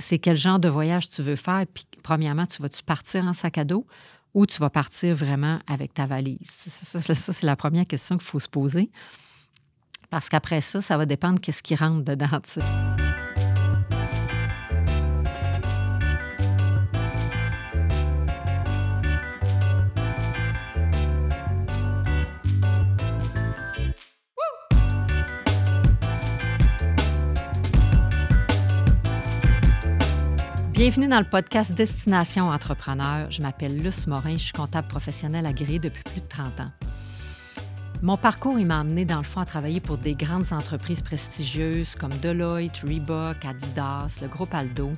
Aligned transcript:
c'est 0.00 0.18
quel 0.18 0.36
genre 0.36 0.58
de 0.58 0.68
voyage 0.68 1.08
tu 1.08 1.22
veux 1.22 1.36
faire. 1.36 1.64
Puis, 1.72 1.84
premièrement, 2.02 2.46
tu 2.46 2.60
vas-tu 2.62 2.82
partir 2.82 3.24
en 3.24 3.32
sac 3.32 3.58
à 3.58 3.64
dos 3.64 3.86
ou 4.34 4.46
tu 4.46 4.58
vas 4.58 4.70
partir 4.70 5.14
vraiment 5.14 5.60
avec 5.66 5.94
ta 5.94 6.06
valise? 6.06 6.38
Ça, 6.48 7.00
c'est 7.32 7.46
la 7.46 7.56
première 7.56 7.84
question 7.84 8.16
qu'il 8.16 8.26
faut 8.26 8.40
se 8.40 8.48
poser. 8.48 8.90
Parce 10.08 10.28
qu'après 10.28 10.60
ça, 10.60 10.82
ça 10.82 10.96
va 10.96 11.06
dépendre 11.06 11.40
qu'est-ce 11.40 11.62
qui 11.62 11.76
rentre 11.76 12.04
dedans. 12.04 12.40
Bienvenue 30.80 31.08
dans 31.08 31.18
le 31.18 31.26
podcast 31.26 31.72
Destination 31.72 32.48
Entrepreneur. 32.48 33.30
Je 33.30 33.42
m'appelle 33.42 33.76
Luce 33.76 34.06
Morin, 34.06 34.38
je 34.38 34.44
suis 34.44 34.52
comptable 34.54 34.88
professionnel 34.88 35.44
agréé 35.44 35.78
depuis 35.78 36.02
plus 36.02 36.22
de 36.22 36.26
30 36.26 36.60
ans. 36.60 36.70
Mon 38.00 38.16
parcours, 38.16 38.54
m'a 38.54 38.80
amené 38.80 39.04
dans 39.04 39.18
le 39.18 39.22
fond 39.24 39.40
à 39.40 39.44
travailler 39.44 39.80
pour 39.80 39.98
des 39.98 40.14
grandes 40.14 40.54
entreprises 40.54 41.02
prestigieuses 41.02 41.96
comme 41.96 42.16
Deloitte, 42.22 42.78
Reebok, 42.78 43.44
Adidas, 43.44 44.20
le 44.22 44.28
groupe 44.28 44.54
Aldo. 44.54 44.90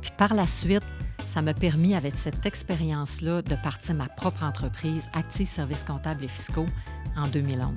Puis 0.00 0.12
par 0.16 0.34
la 0.34 0.46
suite, 0.46 0.86
ça 1.26 1.42
m'a 1.42 1.52
permis, 1.52 1.96
avec 1.96 2.14
cette 2.14 2.46
expérience-là, 2.46 3.42
de 3.42 3.56
partir 3.56 3.96
ma 3.96 4.06
propre 4.06 4.44
entreprise, 4.44 5.02
Active 5.14 5.48
Services 5.48 5.82
comptables 5.82 6.22
et 6.22 6.28
fiscaux, 6.28 6.68
en 7.16 7.26
2011. 7.26 7.74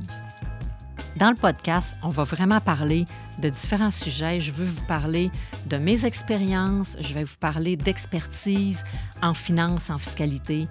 Dans 1.17 1.31
le 1.31 1.35
podcast, 1.35 1.95
on 2.03 2.09
va 2.09 2.26
vraiment 2.26 2.62
parler 2.62 3.05
de 3.39 3.49
différents 3.49 3.89
sujets. 3.89 4.39
Je 4.39 4.52
veux 4.52 4.66
vous 4.66 4.84
parler 4.84 5.31
de 5.66 5.77
mes 5.77 6.05
expériences, 6.05 6.95
je 6.99 7.16
vais 7.16 7.23
vous 7.23 7.38
parler 7.39 7.75
d'expertise 7.75 8.84
en 9.23 9.34
finance, 9.34 9.89
en 9.89 9.98
fiscalité. 9.98 10.67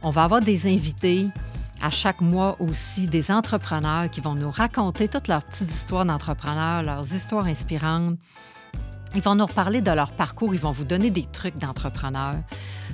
On 0.00 0.08
va 0.08 0.24
avoir 0.24 0.40
des 0.40 0.72
invités 0.72 1.28
à 1.82 1.90
chaque 1.90 2.22
mois 2.22 2.56
aussi, 2.60 3.08
des 3.08 3.30
entrepreneurs 3.30 4.08
qui 4.08 4.22
vont 4.22 4.34
nous 4.34 4.50
raconter 4.50 5.06
toutes 5.06 5.28
leurs 5.28 5.42
petites 5.42 5.68
histoires 5.68 6.06
d'entrepreneurs, 6.06 6.82
leurs 6.82 7.12
histoires 7.12 7.44
inspirantes. 7.44 8.16
Ils 9.14 9.22
vont 9.22 9.34
nous 9.34 9.46
reparler 9.46 9.82
de 9.82 9.90
leur 9.90 10.12
parcours, 10.12 10.54
ils 10.54 10.60
vont 10.60 10.70
vous 10.70 10.84
donner 10.84 11.10
des 11.10 11.26
trucs 11.30 11.58
d'entrepreneurs. 11.58 12.38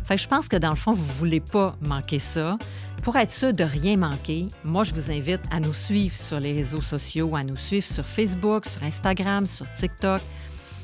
Fait 0.07 0.17
je 0.17 0.29
pense 0.29 0.47
que 0.47 0.57
dans 0.57 0.71
le 0.71 0.77
fond, 0.77 0.93
vous 0.93 1.05
ne 1.05 1.19
voulez 1.19 1.41
pas 1.41 1.77
manquer 1.81 2.21
ça. 2.21 2.57
Pour 3.03 3.17
être 3.17 3.31
sûr 3.31 3.53
de 3.53 3.65
rien 3.65 3.97
manquer, 3.97 4.47
moi, 4.65 4.85
je 4.85 4.95
vous 4.95 5.11
invite 5.11 5.41
à 5.51 5.59
nous 5.59 5.75
suivre 5.75 6.15
sur 6.15 6.39
les 6.39 6.53
réseaux 6.53 6.81
sociaux, 6.81 7.35
à 7.35 7.43
nous 7.43 7.57
suivre 7.57 7.85
sur 7.85 8.07
Facebook, 8.07 8.67
sur 8.67 8.85
Instagram, 8.85 9.47
sur 9.47 9.69
TikTok, 9.69 10.23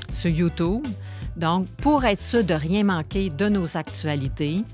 sur 0.09 0.31
YouTube. 0.31 0.85
Donc, 1.37 1.69
pour 1.69 2.05
être 2.05 2.21
sûr 2.21 2.43
de 2.43 2.55
rien 2.55 2.83
manquer 2.83 3.31
de 3.31 3.49
nos 3.49 3.77
actualités, 3.77 4.65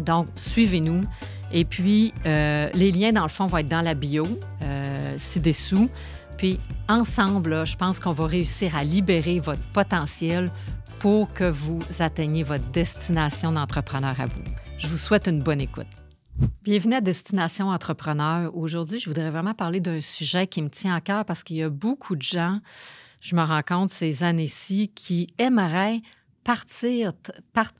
donc, 0.00 0.26
suivez-nous. 0.34 1.04
Et 1.52 1.64
puis, 1.64 2.12
euh, 2.26 2.68
les 2.74 2.90
liens, 2.90 3.12
dans 3.12 3.22
le 3.22 3.28
fond, 3.28 3.46
vont 3.46 3.58
être 3.58 3.68
dans 3.68 3.82
la 3.82 3.94
bio, 3.94 4.26
euh, 4.62 5.14
ci-dessous. 5.16 5.88
Puis 6.36 6.58
ensemble, 6.88 7.64
je 7.64 7.76
pense 7.76 8.00
qu'on 8.00 8.12
va 8.12 8.26
réussir 8.26 8.76
à 8.76 8.82
libérer 8.82 9.38
votre 9.38 9.62
potentiel 9.72 10.50
pour 11.00 11.32
que 11.32 11.44
vous 11.44 11.80
atteigniez 11.98 12.42
votre 12.42 12.64
destination 12.70 13.52
d'entrepreneur 13.52 14.20
à 14.20 14.26
vous. 14.26 14.42
Je 14.78 14.88
vous 14.88 14.96
souhaite 14.96 15.26
une 15.28 15.42
bonne 15.42 15.60
écoute. 15.60 15.86
Bienvenue 16.62 16.94
à 16.94 17.00
Destination 17.00 17.68
Entrepreneur. 17.68 18.54
Aujourd'hui, 18.56 18.98
je 18.98 19.08
voudrais 19.08 19.30
vraiment 19.30 19.54
parler 19.54 19.80
d'un 19.80 20.00
sujet 20.00 20.46
qui 20.46 20.62
me 20.62 20.68
tient 20.68 20.94
à 20.94 21.00
cœur 21.00 21.24
parce 21.24 21.42
qu'il 21.42 21.56
y 21.56 21.62
a 21.62 21.70
beaucoup 21.70 22.16
de 22.16 22.22
gens, 22.22 22.60
je 23.20 23.36
me 23.36 23.42
rends 23.42 23.62
compte 23.62 23.90
ces 23.90 24.22
années-ci, 24.22 24.88
qui 24.88 25.28
aimeraient 25.38 26.00
partir, 26.42 27.12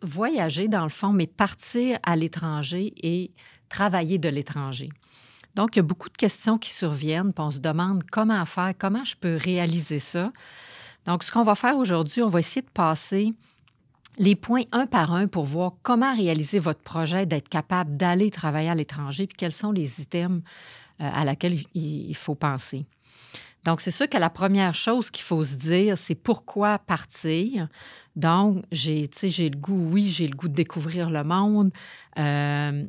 voyager 0.02 0.68
dans 0.68 0.84
le 0.84 0.90
fond, 0.90 1.12
mais 1.12 1.26
partir 1.26 1.98
à 2.02 2.16
l'étranger 2.16 2.94
et 3.02 3.32
travailler 3.68 4.18
de 4.18 4.28
l'étranger. 4.28 4.90
Donc, 5.54 5.76
il 5.76 5.78
y 5.78 5.80
a 5.80 5.84
beaucoup 5.84 6.08
de 6.08 6.16
questions 6.16 6.58
qui 6.58 6.70
surviennent, 6.70 7.32
puis 7.32 7.44
on 7.44 7.50
se 7.50 7.58
demande 7.58 8.02
comment 8.10 8.44
faire, 8.46 8.72
comment 8.78 9.04
je 9.04 9.16
peux 9.16 9.36
réaliser 9.36 9.98
ça. 9.98 10.32
Donc, 11.06 11.22
ce 11.22 11.30
qu'on 11.30 11.42
va 11.42 11.54
faire 11.54 11.76
aujourd'hui, 11.76 12.22
on 12.22 12.28
va 12.28 12.40
essayer 12.40 12.62
de 12.62 12.70
passer 12.70 13.34
les 14.18 14.36
points 14.36 14.62
un 14.72 14.86
par 14.86 15.12
un 15.12 15.26
pour 15.26 15.44
voir 15.44 15.72
comment 15.82 16.14
réaliser 16.14 16.58
votre 16.58 16.80
projet, 16.80 17.26
d'être 17.26 17.48
capable 17.48 17.96
d'aller 17.96 18.30
travailler 18.30 18.70
à 18.70 18.74
l'étranger, 18.74 19.26
puis 19.26 19.36
quels 19.36 19.52
sont 19.52 19.72
les 19.72 20.00
items 20.00 20.42
euh, 21.00 21.10
à 21.12 21.24
laquelle 21.24 21.58
il 21.74 22.14
faut 22.14 22.36
penser. 22.36 22.86
Donc, 23.64 23.80
c'est 23.80 23.90
sûr 23.90 24.08
que 24.08 24.18
la 24.18 24.30
première 24.30 24.74
chose 24.74 25.10
qu'il 25.10 25.24
faut 25.24 25.42
se 25.42 25.54
dire, 25.54 25.96
c'est 25.96 26.14
pourquoi 26.14 26.78
partir? 26.78 27.68
Donc, 28.14 28.62
j'ai, 28.70 29.08
j'ai 29.22 29.48
le 29.48 29.56
goût, 29.56 29.88
oui, 29.90 30.08
j'ai 30.08 30.28
le 30.28 30.36
goût 30.36 30.48
de 30.48 30.54
découvrir 30.54 31.10
le 31.10 31.24
monde. 31.24 31.72
Euh, 32.18 32.84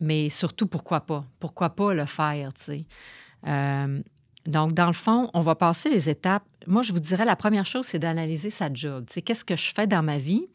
mais 0.00 0.28
surtout, 0.28 0.66
pourquoi 0.66 1.00
pas? 1.00 1.24
Pourquoi 1.40 1.70
pas 1.70 1.94
le 1.94 2.04
faire, 2.04 2.52
tu 2.52 2.62
sais? 2.62 2.86
Euh, 3.46 4.02
donc, 4.48 4.72
dans 4.72 4.86
le 4.86 4.94
fond, 4.94 5.30
on 5.34 5.40
va 5.40 5.54
passer 5.54 5.90
les 5.90 6.08
étapes. 6.08 6.42
Moi, 6.66 6.82
je 6.82 6.92
vous 6.92 7.00
dirais, 7.00 7.26
la 7.26 7.36
première 7.36 7.66
chose, 7.66 7.86
c'est 7.86 7.98
d'analyser 7.98 8.48
sa 8.50 8.72
job. 8.72 9.04
Sais, 9.10 9.20
qu'est-ce 9.20 9.44
que 9.44 9.56
je 9.56 9.72
fais 9.74 9.86
dans 9.86 10.02
ma 10.02 10.18
vie? 10.18 10.48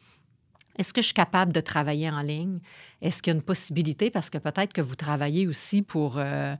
Est-ce 0.78 0.94
que 0.94 1.02
je 1.02 1.08
suis 1.08 1.14
capable 1.14 1.54
de 1.54 1.62
travailler 1.62 2.10
en 2.10 2.22
ligne? 2.22 2.60
Est-ce 3.02 3.22
qu'il 3.22 3.32
y 3.32 3.36
a 3.36 3.38
une 3.38 3.44
possibilité? 3.44 4.10
Parce 4.10 4.30
que 4.30 4.38
peut-être 4.38 4.74
que 4.74 4.82
vous 4.82 4.96
travaillez 4.96 5.48
aussi 5.48 5.82
pour 5.82 6.18
euh, 6.18 6.56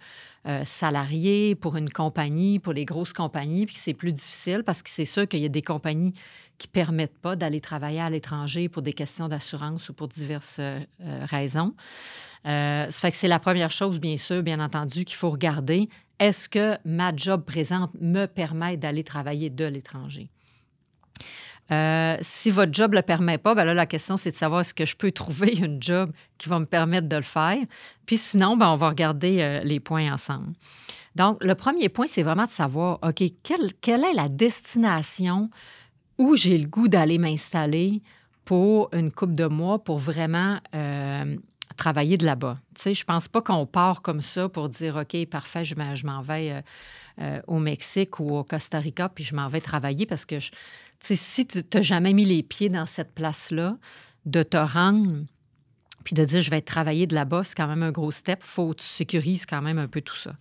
euh, 0.47 0.63
salariés, 0.66 1.56
pour 1.56 1.78
une 1.78 1.90
compagnie, 1.90 2.59
pour 2.59 2.74
les 2.74 2.85
grosses 2.85 3.13
compagnies, 3.13 3.66
puis 3.66 3.75
c'est 3.75 3.94
plus 3.94 4.13
difficile 4.13 4.63
parce 4.63 4.84
que 4.84 4.90
c'est 4.90 5.06
sûr 5.06 5.28
qu'il 5.28 5.40
y 5.40 5.46
a 5.46 5.50
des 5.50 5.62
compagnies 5.62 6.13
qui 6.59 6.68
ne 6.68 6.72
permettent 6.72 7.18
pas 7.18 7.35
d'aller 7.35 7.59
travailler 7.59 8.01
à 8.01 8.09
l'étranger 8.09 8.69
pour 8.69 8.84
des 8.84 8.94
questions 8.94 9.28
d'assurance 9.28 9.90
ou 9.90 9.94
pour 9.94 10.07
diverses 10.07 10.62
raisons. 11.00 11.74
Euh, 12.45 12.90
ça 12.90 13.01
fait 13.01 13.12
que 13.12 13.18
c'est 13.18 13.28
la 13.28 13.40
première 13.40 13.72
chose, 13.72 14.00
bien 14.00 14.18
sûr, 14.18 14.44
bien 14.44 14.59
entendu, 14.59 15.06
qu'il 15.06 15.16
faut 15.16 15.31
regarder. 15.31 15.90
Est-ce 16.19 16.50
que 16.50 16.78
ma 16.85 17.16
job 17.16 17.44
présente 17.45 17.94
me 18.00 18.25
permet 18.25 18.78
d'aller 18.78 19.03
travailler 19.03 19.50
de 19.50 19.66
l'étranger? 19.66 20.30
Euh, 21.72 22.18
si 22.22 22.51
votre 22.51 22.74
job 22.74 22.91
ne 22.91 22.97
le 22.97 23.01
permet 23.01 23.38
pas, 23.38 23.56
ben 23.56 23.63
là, 23.63 23.74
la 23.74 23.85
question, 23.85 24.18
c'est 24.18 24.31
de 24.31 24.35
savoir 24.35 24.62
est-ce 24.62 24.74
que 24.74 24.85
je 24.85 24.96
peux 24.96 25.12
trouver 25.13 25.56
une 25.56 25.81
job 25.81 26.12
qui 26.38 26.50
va 26.50 26.59
me 26.59 26.66
permettre 26.66 27.07
de 27.07 27.16
le 27.16 27.24
faire. 27.24 27.59
Puis 28.06 28.18
sinon, 28.18 28.57
ben, 28.57 28.69
on 28.69 28.75
va 28.75 28.90
regarder 28.90 29.41
euh, 29.41 29.63
les 29.63 29.79
points 29.79 30.12
ensemble. 30.12 30.53
Donc, 31.16 31.44
le 31.44 31.56
premier 31.56 31.90
point, 31.90 32.07
c'est 32.07 32.24
vraiment 32.24 32.46
de 32.46 32.50
savoir, 32.50 33.00
OK, 33.03 33.24
quelle, 33.44 33.74
quelle 33.81 34.03
est 34.03 34.13
la 34.13 34.29
destination 34.29 35.50
où 36.18 36.35
j'ai 36.35 36.57
le 36.57 36.68
goût 36.68 36.88
d'aller 36.88 37.18
m'installer 37.18 38.01
pour 38.45 38.90
une 38.94 39.12
coupe 39.12 39.34
de 39.34 39.45
mois 39.45 39.84
pour 39.84 40.00
vraiment 40.00 40.59
travailler 41.78 42.18
de 42.18 42.25
là-bas? 42.25 42.57
Tu 42.75 42.81
sais, 42.81 42.94
je 42.94 43.03
pense 43.03 43.28
pas 43.28 43.41
qu'on 43.41 43.66
part 43.66 44.01
comme 44.01 44.22
ça 44.22 44.50
pour 44.50 44.69
dire, 44.69 44.95
OK, 44.95 45.25
parfait, 45.28 45.63
je 45.63 45.75
m'en 45.75 46.22
vais 46.22 46.51
euh, 46.51 46.62
euh, 47.22 47.41
au 47.45 47.59
Mexique 47.59 48.19
ou 48.19 48.35
au 48.35 48.44
Costa 48.44 48.80
Rica, 48.80 49.07
puis 49.07 49.24
je 49.24 49.35
m'en 49.35 49.47
vais 49.47 49.62
travailler 49.62 50.07
parce 50.07 50.25
que, 50.25 50.40
tu 50.40 50.51
si 51.03 51.45
tu 51.45 51.61
n'as 51.73 51.81
jamais 51.81 52.13
mis 52.13 52.25
les 52.25 52.43
pieds 52.43 52.69
dans 52.69 52.85
cette 52.85 53.13
place-là, 53.13 53.77
de 54.25 54.43
te 54.43 54.57
rendre, 54.57 55.25
puis 56.03 56.15
de 56.15 56.25
dire, 56.25 56.41
je 56.41 56.49
vais 56.49 56.61
travailler 56.61 57.07
de 57.07 57.15
là-bas, 57.15 57.43
c'est 57.43 57.55
quand 57.55 57.67
même 57.67 57.83
un 57.83 57.91
gros 57.91 58.11
step. 58.11 58.39
Il 58.41 58.47
faut 58.47 58.69
que 58.71 58.81
tu 58.81 58.85
sécurises 58.85 59.45
quand 59.45 59.61
même 59.61 59.79
un 59.79 59.87
peu 59.87 60.01
tout 60.01 60.15
ça. 60.15 60.33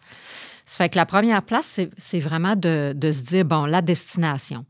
Ça 0.64 0.84
fait 0.84 0.90
que 0.90 0.96
la 0.96 1.06
première 1.06 1.42
place, 1.42 1.80
c'est 1.96 2.20
vraiment 2.20 2.56
de, 2.56 2.92
de 2.96 3.12
se 3.12 3.22
dire, 3.22 3.44
bon, 3.44 3.64
la 3.64 3.82
destination. 3.82 4.64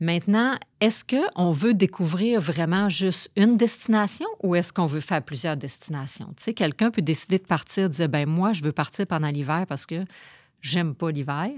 Maintenant, 0.00 0.56
est-ce 0.80 1.04
qu'on 1.04 1.50
veut 1.50 1.72
découvrir 1.72 2.40
vraiment 2.40 2.88
juste 2.88 3.30
une 3.36 3.56
destination 3.56 4.26
ou 4.42 4.54
est-ce 4.54 4.72
qu'on 4.72 4.86
veut 4.86 5.00
faire 5.00 5.22
plusieurs 5.22 5.56
destinations? 5.56 6.32
Tu 6.36 6.44
sais, 6.44 6.54
quelqu'un 6.54 6.90
peut 6.90 7.02
décider 7.02 7.38
de 7.38 7.46
partir, 7.46 7.88
dire, 7.88 8.08
ben 8.08 8.28
moi, 8.28 8.52
je 8.52 8.62
veux 8.62 8.72
partir 8.72 9.06
pendant 9.06 9.28
l'hiver 9.28 9.64
parce 9.68 9.86
que 9.86 10.04
j'aime 10.60 10.94
pas 10.94 11.10
l'hiver. 11.10 11.50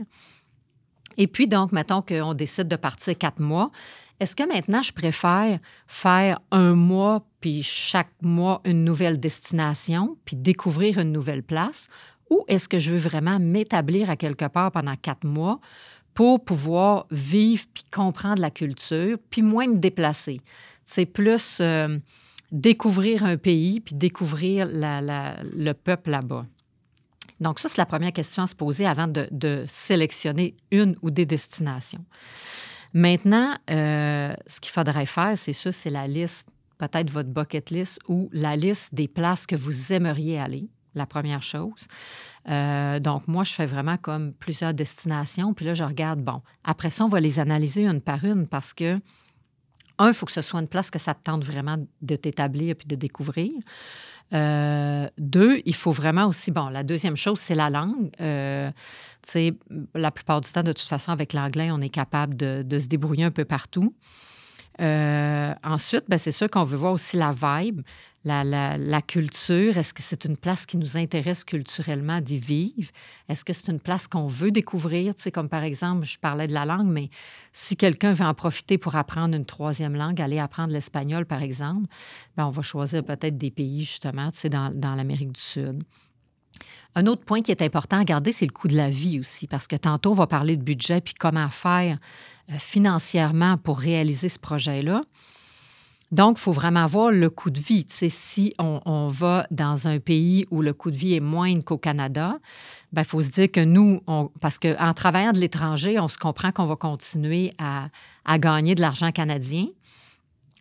Et 1.17 1.27
puis, 1.27 1.49
donc, 1.49 1.73
mettons 1.73 2.03
qu'on 2.03 2.35
décide 2.35 2.69
de 2.69 2.77
partir 2.77 3.17
quatre 3.17 3.41
mois. 3.41 3.71
Est-ce 4.19 4.35
que 4.35 4.49
maintenant, 4.49 4.83
je 4.83 4.93
préfère 4.93 5.59
faire 5.87 6.41
un 6.51 6.75
mois, 6.75 7.27
puis 7.41 7.63
chaque 7.63 8.13
mois, 8.23 8.63
une 8.65 8.85
nouvelle 8.85 9.21
destination, 9.21 10.17
puis 10.25 10.37
découvrir 10.37 10.99
une 10.99 11.13
nouvelle 11.13 11.43
place? 11.43 11.89
Ou 12.31 12.45
est-ce 12.49 12.69
que 12.69 12.79
je 12.79 12.93
veux 12.93 12.99
vraiment 12.99 13.39
m'établir 13.39 14.11
à 14.11 14.17
quelque 14.17 14.47
part 14.47 14.73
pendant 14.73 14.97
quatre 14.97 15.25
mois 15.25 15.61
pour 16.15 16.43
pouvoir 16.43 17.07
vivre 17.11 17.65
puis 17.75 17.85
comprendre 17.93 18.41
la 18.41 18.51
culture, 18.51 19.19
puis 19.31 19.43
moins 19.43 19.67
me 19.67 19.77
déplacer? 19.77 20.41
C'est 20.85 21.07
plus 21.07 21.59
euh, 21.61 21.99
découvrir 22.53 23.25
un 23.25 23.37
pays 23.37 23.81
puis 23.81 23.95
découvrir 23.95 24.67
le 24.71 25.73
peuple 25.73 26.11
là-bas. 26.11 26.47
Donc, 27.41 27.61
ça, 27.61 27.69
c'est 27.69 27.79
la 27.79 27.87
première 27.87 28.13
question 28.13 28.43
à 28.43 28.47
se 28.47 28.55
poser 28.55 28.87
avant 28.87 29.09
de, 29.09 29.65
sélectionner 29.69 30.57
une 30.71 30.97
ou 31.03 31.11
des 31.11 31.27
destinations. 31.27 32.05
Maintenant, 32.93 33.55
euh, 33.71 34.35
ce 34.47 34.61
qu'il 34.61 34.73
faudrait 34.73 35.07
faire, 35.07 35.37
c'est 35.37 35.53
ça, 35.53 35.71
c'est 35.73 35.91
la 35.91 36.07
liste, 36.07 36.49
peut-être 36.79 37.11
votre 37.11 37.29
bucket 37.29 37.71
list 37.71 37.99
ou 38.09 38.31
la 38.33 38.57
liste 38.57 38.95
des 38.95 39.09
places 39.09 39.47
que 39.47 39.57
vous 39.57 39.93
aimeriez 39.93 40.39
aller 40.39 40.69
la 40.95 41.07
première 41.07 41.43
chose. 41.43 41.87
Euh, 42.49 42.99
donc, 43.01 43.29
moi, 43.29 43.45
je 43.45 43.53
fais 43.53 43.67
vraiment 43.67 43.99
comme 43.99 44.33
plusieurs 44.33 44.73
destinations. 44.73 45.53
Puis 45.53 45.67
là, 45.67 45.75
je 45.75 45.85
regarde, 45.85 46.21
bon, 46.21 46.41
après 46.65 46.91
ça, 46.91 47.05
on 47.05 47.09
va 47.09 47.21
les 47.21 47.39
analyser 47.39 47.85
une 47.85 48.01
par 48.01 48.25
une 48.25 48.47
parce 48.47 48.73
que 48.73 48.99
un, 49.99 50.09
il 50.09 50.15
faut 50.15 50.27
que 50.27 50.33
ce 50.33 50.43
soit 50.43 50.61
une 50.61 50.69
place 50.69 50.91
que 50.91 50.99
ça 50.99 51.15
te 51.15 51.23
tente 51.23 51.45
vraiment 51.45 51.77
de 52.03 52.17
t'établir 52.17 52.77
puis 52.77 52.87
de 52.87 52.97
découvrir. 52.97 53.53
Euh, 54.33 55.09
deux, 55.19 55.61
il 55.65 55.75
faut 55.75 55.93
vraiment 55.93 56.27
aussi, 56.27 56.51
bon, 56.51 56.69
la 56.69 56.83
deuxième 56.83 57.17
chose, 57.17 57.39
c'est 57.39 57.55
la 57.55 57.71
langue. 57.71 58.11
Euh, 58.21 58.71
tu 59.23 59.31
sais, 59.31 59.55
la 59.95 60.11
plupart 60.11 60.41
du 60.41 60.51
temps, 60.51 60.63
de 60.63 60.73
toute 60.73 60.89
façon, 60.89 61.13
avec 61.13 61.33
l'anglais, 61.33 61.71
on 61.71 61.81
est 61.81 61.89
capable 61.89 62.37
de, 62.37 62.79
se 62.79 62.89
débrouiller 62.89 63.25
un 63.25 63.31
peu 63.31 63.45
partout. 63.45 63.95
Euh, 64.81 65.55
ensuite, 65.65 66.05
ben, 66.09 66.19
c'est 66.19 66.33
sûr 66.33 66.51
qu'on 66.51 66.65
veut 66.65 66.77
voir 66.77 66.93
aussi 66.93 67.17
la 67.17 67.33
vibe, 67.33 67.81
la, 68.25 68.45
la, 68.77 69.03
culture. 69.03 69.79
Est-ce 69.79 69.95
que 69.95 70.03
c'est 70.03 70.25
une 70.25 70.37
place 70.37 70.67
qui 70.67 70.77
nous 70.77 70.97
intéresse 70.97 71.45
culturellement 71.45 72.21
d'y 72.21 72.39
vivre? 72.39 72.91
Est-ce 73.29 73.45
que 73.45 73.53
c'est 73.53 73.71
une 73.71 73.81
place 73.81 74.07
qu'on 74.09 74.27
veut 74.27 74.51
découvrir? 74.51 75.15
Tu 75.15 75.31
comme 75.31 75.49
par 75.49 75.63
exemple, 75.63 76.05
je 76.05 76.19
parlais 76.19 76.49
de 76.49 76.53
la 76.53 76.65
langue, 76.65 76.89
mais 76.89 77.09
si 77.53 77.77
quelqu'un 77.77 78.13
veut 78.13 78.25
en 78.25 78.35
profiter 78.35 78.79
pour 78.79 78.97
apprendre 78.97 79.35
une 79.35 79.47
troisième 79.47 79.95
langue, 79.95 80.21
aller 80.21 80.41
apprendre 80.41 80.73
l'espagnol, 80.73 81.25
par 81.25 81.43
exemple, 81.43 81.87
ben, 82.37 82.47
on 82.47 82.51
va 82.51 82.63
choisir 82.63 83.05
peut-être 83.05 83.39
des 83.39 83.51
pays, 83.51 83.85
justement, 83.85 84.31
tu 84.31 84.39
sais, 84.41 84.49
dans, 84.49 84.71
dans 84.75 84.95
l'Amérique 84.95 85.33
du 85.33 85.41
Sud. 85.41 85.85
Un 86.99 87.07
autre 87.07 87.23
point 87.23 87.43
qui 87.43 87.51
est 87.51 87.61
important 87.61 87.99
à 87.99 88.05
garder, 88.05 88.33
c'est 88.33 88.47
le 88.47 88.53
coût 88.53 88.69
de 88.69 88.77
la 88.77 88.89
vie 88.89 89.21
aussi, 89.21 89.47
parce 89.47 89.67
que 89.67 89.77
tantôt, 89.77 90.13
on 90.13 90.15
va 90.15 90.27
parler 90.27 90.57
de 90.57 90.63
budget 90.63 91.03
puis 91.03 91.13
comment 91.13 91.51
faire 91.51 91.99
euh, 92.51 92.55
financièrement 92.59 93.59
pour 93.59 93.79
réaliser 93.79 94.31
ce 94.31 94.39
projet-là. 94.39 95.03
Donc, 96.11 96.39
il 96.39 96.41
faut 96.41 96.53
vraiment 96.53 96.87
voir 96.87 97.11
le 97.11 97.29
coût 97.29 97.51
de 97.51 97.61
vie. 97.61 97.85
si 97.89 98.55
on, 98.59 99.09
va 99.09 99.47
dans 99.51 99.89
un 99.89 99.99
pays 99.99 100.47
où 100.51 100.63
le 100.63 100.73
coût 100.73 100.91
de 100.91 100.97
vie 100.97 101.15
est 101.15 101.21
moindre 101.21 101.65
qu'au 101.65 101.77
Canada, 101.77 102.39
il 102.39 102.95
ben, 102.95 103.05
faut 103.05 103.21
se 103.21 103.29
dire 103.29 103.51
que 103.51 103.61
nous, 103.61 104.01
parce 104.41 104.59
qu'en 104.59 104.95
travaillant 104.95 105.33
de 105.33 105.39
l'étranger, 105.39 106.01
on 106.01 106.09
se 106.09 106.17
comprend 106.17 106.51
qu'on 106.51 106.65
va 106.65 106.77
continuer 106.77 107.53
à, 107.59 107.89
à 108.25 108.39
gagner 108.39 108.75
de 108.75 108.81
l'argent 108.81 109.13
canadien. 109.13 109.67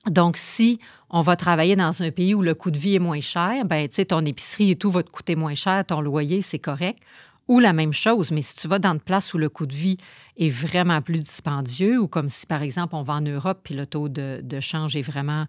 Donc, 0.10 0.38
si 0.38 0.80
on 1.10 1.22
va 1.22 1.36
travailler 1.36 1.76
dans 1.76 2.04
un 2.04 2.12
pays 2.12 2.34
où 2.34 2.42
le 2.42 2.54
coût 2.54 2.72
de 2.72 2.78
vie 2.78 2.96
est 2.96 3.00
moins 3.00 3.22
cher, 3.22 3.66
ben, 3.66 3.88
ton 3.88 4.26
épicerie 4.26 4.72
et 4.72 4.76
tout 4.76 4.92
va 4.92 5.04
te 5.04 5.10
coûter 5.10 5.36
moins 5.36 5.56
cher, 5.56 5.86
ton 5.86 6.02
loyer, 6.02 6.42
c'est 6.42 6.60
correct. 6.60 7.00
Ou 7.48 7.60
la 7.60 7.74
même 7.74 7.94
chose, 7.94 8.32
mais 8.32 8.42
si 8.42 8.56
tu 8.56 8.68
vas 8.68 8.80
dans 8.80 8.94
une 8.94 9.00
place 9.00 9.34
où 9.34 9.38
le 9.38 9.50
coût 9.50 9.68
de 9.68 9.76
vie 9.76 9.98
est 10.38 10.50
vraiment 10.50 11.02
plus 11.02 11.20
dispendieux, 11.20 12.00
ou 12.00 12.08
comme 12.08 12.28
si, 12.28 12.48
par 12.48 12.64
exemple, 12.64 12.96
on 12.96 13.04
va 13.04 13.14
en 13.14 13.22
Europe 13.22 13.60
puis 13.64 13.76
le 13.76 13.86
taux 13.86 14.10
de, 14.10 14.60
change 14.60 14.96
est 14.96 15.04
vraiment, 15.04 15.46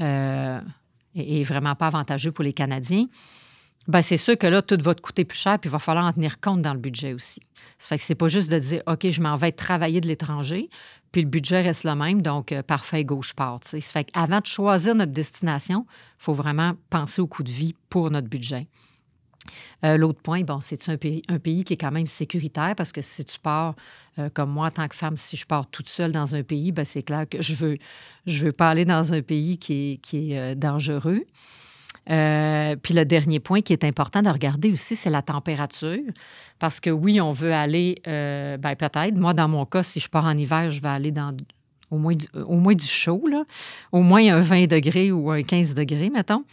euh, 0.00 0.60
vraiment 1.14 1.74
pas 1.74 1.88
avantageux 1.88 2.32
pour 2.32 2.42
les 2.42 2.54
Canadiens, 2.54 3.04
ben 3.86 4.02
c'est 4.02 4.16
sûr 4.16 4.36
que 4.36 4.46
là, 4.46 4.62
tout 4.62 4.78
va 4.80 4.94
te 4.94 5.00
coûter 5.00 5.24
plus 5.24 5.38
cher, 5.38 5.58
puis 5.58 5.68
il 5.68 5.72
va 5.72 5.78
falloir 5.78 6.06
en 6.06 6.12
tenir 6.12 6.40
compte 6.40 6.60
dans 6.60 6.72
le 6.72 6.80
budget 6.80 7.12
aussi. 7.12 7.40
Ça 7.78 7.90
fait 7.90 7.98
que 7.98 8.04
c'est 8.04 8.14
pas 8.16 8.28
juste 8.28 8.50
de 8.50 8.58
dire, 8.58 8.82
OK, 8.86 9.08
je 9.08 9.20
m'en 9.20 9.36
vais 9.36 9.52
travailler 9.52 10.00
de 10.00 10.08
l'étranger, 10.08 10.70
puis 11.12 11.22
le 11.22 11.28
budget 11.28 11.62
reste 11.62 11.84
le 11.84 11.94
même, 11.94 12.22
donc 12.22 12.52
euh, 12.52 12.62
parfait, 12.62 13.04
gauche 13.04 13.34
part. 13.34 13.58
Ça 13.62 13.80
fait 13.80 14.04
qu'avant 14.04 14.40
de 14.40 14.46
choisir 14.46 14.94
notre 14.94 15.12
destination, 15.12 15.86
il 15.88 16.24
faut 16.24 16.32
vraiment 16.32 16.74
penser 16.90 17.22
au 17.22 17.26
coût 17.26 17.42
de 17.42 17.50
vie 17.50 17.74
pour 17.88 18.10
notre 18.10 18.28
budget. 18.28 18.68
Euh, 19.84 19.96
l'autre 19.96 20.20
point, 20.20 20.42
bon, 20.42 20.60
c'est 20.60 20.88
un 20.88 20.96
pays, 20.96 21.64
qui 21.64 21.72
est 21.72 21.76
quand 21.76 21.92
même 21.92 22.06
sécuritaire? 22.06 22.74
Parce 22.76 22.90
que 22.90 23.00
si 23.00 23.24
tu 23.24 23.38
pars, 23.38 23.76
euh, 24.18 24.28
comme 24.28 24.50
moi 24.50 24.66
en 24.66 24.70
tant 24.70 24.88
que 24.88 24.96
femme, 24.96 25.16
si 25.16 25.36
je 25.36 25.46
pars 25.46 25.66
toute 25.68 25.88
seule 25.88 26.12
dans 26.12 26.34
un 26.34 26.42
pays, 26.42 26.72
ben, 26.72 26.84
c'est 26.84 27.02
clair 27.02 27.28
que 27.28 27.40
je 27.40 27.54
veux, 27.54 27.78
je 28.26 28.46
veux 28.46 28.52
pas 28.52 28.70
aller 28.70 28.84
dans 28.84 29.12
un 29.12 29.22
pays 29.22 29.58
qui 29.58 29.92
est, 29.92 29.96
qui 29.98 30.32
est 30.32 30.56
dangereux. 30.56 31.24
Puis 32.06 32.94
le 32.94 33.04
dernier 33.04 33.40
point 33.40 33.60
qui 33.60 33.72
est 33.72 33.84
important 33.84 34.22
de 34.22 34.28
regarder 34.28 34.70
aussi, 34.70 34.96
c'est 34.96 35.10
la 35.10 35.22
température. 35.22 35.98
Parce 36.58 36.80
que 36.80 36.90
oui, 36.90 37.20
on 37.20 37.30
veut 37.30 37.52
aller, 37.52 38.00
ben, 38.04 38.76
peut-être, 38.76 39.16
moi 39.16 39.34
dans 39.34 39.48
mon 39.48 39.64
cas, 39.66 39.82
si 39.82 40.00
je 40.00 40.08
pars 40.08 40.24
en 40.24 40.36
hiver, 40.36 40.70
je 40.70 40.80
vais 40.80 40.88
aller 40.88 41.10
dans 41.10 41.36
au 41.90 41.98
moins 41.98 42.14
du, 42.14 42.26
au 42.34 42.56
moins 42.56 42.74
du 42.74 42.84
chaud, 42.84 43.26
là. 43.30 43.44
au 43.92 44.02
moins 44.02 44.26
un 44.34 44.40
20 44.40 44.66
degrés 44.66 45.12
ou 45.12 45.30
un 45.30 45.42
15 45.42 45.74
degrés, 45.74 46.10
mettons. 46.10 46.44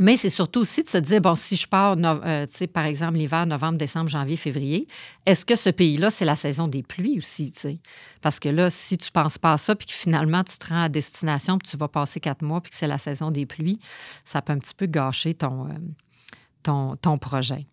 Mais 0.00 0.16
c'est 0.16 0.30
surtout 0.30 0.60
aussi 0.60 0.82
de 0.82 0.88
se 0.88 0.96
dire, 0.96 1.20
bon, 1.20 1.34
si 1.34 1.56
je 1.56 1.66
pars, 1.66 1.94
euh, 1.98 2.46
par 2.72 2.86
exemple, 2.86 3.18
l'hiver, 3.18 3.44
novembre, 3.44 3.76
décembre, 3.76 4.08
janvier, 4.08 4.38
février, 4.38 4.88
est-ce 5.26 5.44
que 5.44 5.56
ce 5.56 5.68
pays-là, 5.68 6.08
c'est 6.10 6.24
la 6.24 6.36
saison 6.36 6.68
des 6.68 6.82
pluies 6.82 7.18
aussi? 7.18 7.52
sais? 7.54 7.80
Parce 8.22 8.40
que 8.40 8.48
là, 8.48 8.70
si 8.70 8.96
tu 8.96 9.08
ne 9.08 9.22
penses 9.22 9.36
pas 9.36 9.52
à 9.52 9.58
ça, 9.58 9.76
puis 9.76 9.86
que 9.86 9.92
finalement, 9.92 10.42
tu 10.42 10.56
te 10.56 10.68
rends 10.68 10.80
à 10.84 10.88
destination, 10.88 11.58
puis 11.58 11.68
tu 11.68 11.76
vas 11.76 11.88
passer 11.88 12.18
quatre 12.18 12.40
mois, 12.40 12.62
puis 12.62 12.70
que 12.70 12.76
c'est 12.76 12.86
la 12.86 12.96
saison 12.96 13.30
des 13.30 13.44
pluies, 13.44 13.78
ça 14.24 14.40
peut 14.40 14.54
un 14.54 14.58
petit 14.58 14.74
peu 14.74 14.86
gâcher 14.86 15.34
ton, 15.34 15.68
euh, 15.68 17.16
projet. 17.18 17.66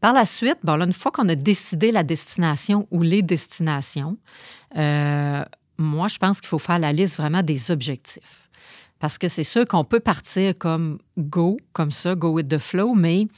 Par 0.00 0.12
la 0.12 0.26
suite, 0.26 0.58
bon, 0.64 0.74
là, 0.74 0.86
une 0.86 0.92
fois 0.92 1.12
qu'on 1.12 1.28
a 1.28 1.36
décidé 1.36 1.92
la 1.92 2.02
destination 2.02 2.88
ou 2.90 3.02
les 3.02 3.22
destinations, 3.22 4.18
euh, 4.76 5.44
moi, 5.78 6.08
je 6.08 6.18
pense 6.18 6.40
qu'il 6.40 6.48
faut 6.48 6.58
faire 6.58 6.80
la 6.80 6.92
liste 6.92 7.16
vraiment 7.16 7.42
des 7.42 7.70
objectifs. 7.70 8.45
Parce 8.98 9.18
que 9.18 9.28
c'est 9.28 9.44
sûr 9.44 9.66
qu'on 9.66 9.84
peut 9.84 10.00
partir 10.00 10.56
comme 10.56 10.98
go, 11.18 11.58
comme 11.72 11.90
ça, 11.90 12.14
go 12.14 12.30
with 12.30 12.48
the 12.48 12.58
flow, 12.58 12.94
mais 12.94 13.28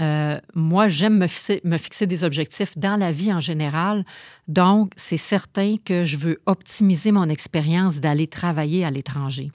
euh, 0.00 0.40
moi, 0.54 0.88
j'aime 0.88 1.18
me 1.18 1.26
fixer, 1.26 1.60
me 1.64 1.78
fixer, 1.78 2.06
des 2.06 2.24
objectifs 2.24 2.76
dans 2.76 2.96
la 2.96 3.12
vie 3.12 3.32
en 3.32 3.40
général. 3.40 4.04
Donc, 4.48 4.92
c'est 4.96 5.16
certain 5.16 5.76
que 5.84 6.04
je 6.04 6.16
veux 6.16 6.40
optimiser 6.46 7.12
mon 7.12 7.28
expérience 7.28 8.00
d'aller 8.00 8.26
travailler 8.26 8.84
à 8.84 8.90
l'étranger. 8.90 9.52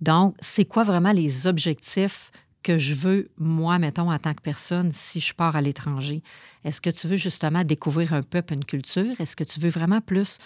Donc, 0.00 0.34
c'est 0.40 0.64
quoi 0.64 0.84
vraiment 0.84 1.12
les 1.12 1.46
objectifs 1.46 2.32
que 2.62 2.78
je 2.78 2.94
veux, 2.94 3.30
moi, 3.38 3.78
mettons, 3.78 4.10
en 4.10 4.18
tant 4.18 4.34
que 4.34 4.40
personne, 4.40 4.92
si 4.92 5.20
je 5.20 5.34
pars 5.34 5.56
à 5.56 5.60
l'étranger? 5.60 6.22
Est-ce 6.64 6.80
que 6.80 6.90
tu 6.90 7.08
veux 7.08 7.16
justement 7.16 7.64
découvrir 7.64 8.14
un 8.14 8.22
peuple, 8.22 8.54
une 8.54 8.64
culture? 8.64 9.20
Est-ce 9.20 9.36
que 9.36 9.44
tu 9.44 9.60
veux 9.60 9.68
vraiment 9.68 10.00
plus 10.00 10.38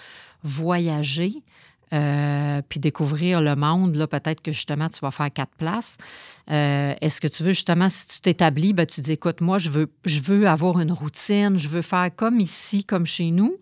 voyager? 0.43 1.35
Euh, 1.93 2.63
puis 2.69 2.81
découvrir 2.81 3.41
le 3.41 3.55
monde, 3.55 3.95
là, 3.95 4.09
peut-être 4.09 4.43
que 4.43 4.51
justement, 4.51 4.89
tu 4.89 4.99
vas 5.01 5.13
faire 5.13 5.33
quatre 5.33 5.55
places. 5.57 5.99
Euh, 6.51 6.95
est-ce 7.01 7.21
que 7.21 7.29
tu 7.29 7.45
veux 7.45 7.53
justement, 7.53 7.89
si 7.89 8.09
tu 8.09 8.21
t'établis, 8.21 8.73
ben, 8.73 8.87
tu 8.87 9.01
dis, 9.01 9.13
écoute, 9.13 9.41
moi, 9.41 9.59
je 9.59 9.71
veux, 9.71 9.93
je 10.05 10.21
veux 10.21 10.49
avoir 10.49 10.81
une 10.81 10.91
routine, 10.91 11.57
je 11.57 11.69
veux 11.69 11.83
faire 11.83 12.11
comme 12.15 12.41
ici, 12.41 12.85
comme 12.85 13.07
chez 13.07 13.31
nous, 13.31 13.57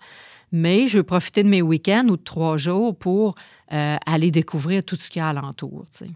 mais 0.52 0.88
je 0.88 0.98
veux 0.98 1.02
profiter 1.02 1.42
de 1.42 1.48
mes 1.48 1.60
week-ends 1.60 2.06
ou 2.08 2.16
de 2.16 2.22
trois 2.22 2.56
jours 2.56 2.96
pour 2.96 3.34
euh, 3.72 3.96
aller 4.06 4.30
découvrir 4.30 4.82
tout 4.84 4.96
ce 4.96 5.10
qu'il 5.10 5.20
y 5.20 5.22
a 5.22 5.28
alentour. 5.28 5.84
Tu 5.90 6.06
sais. 6.06 6.10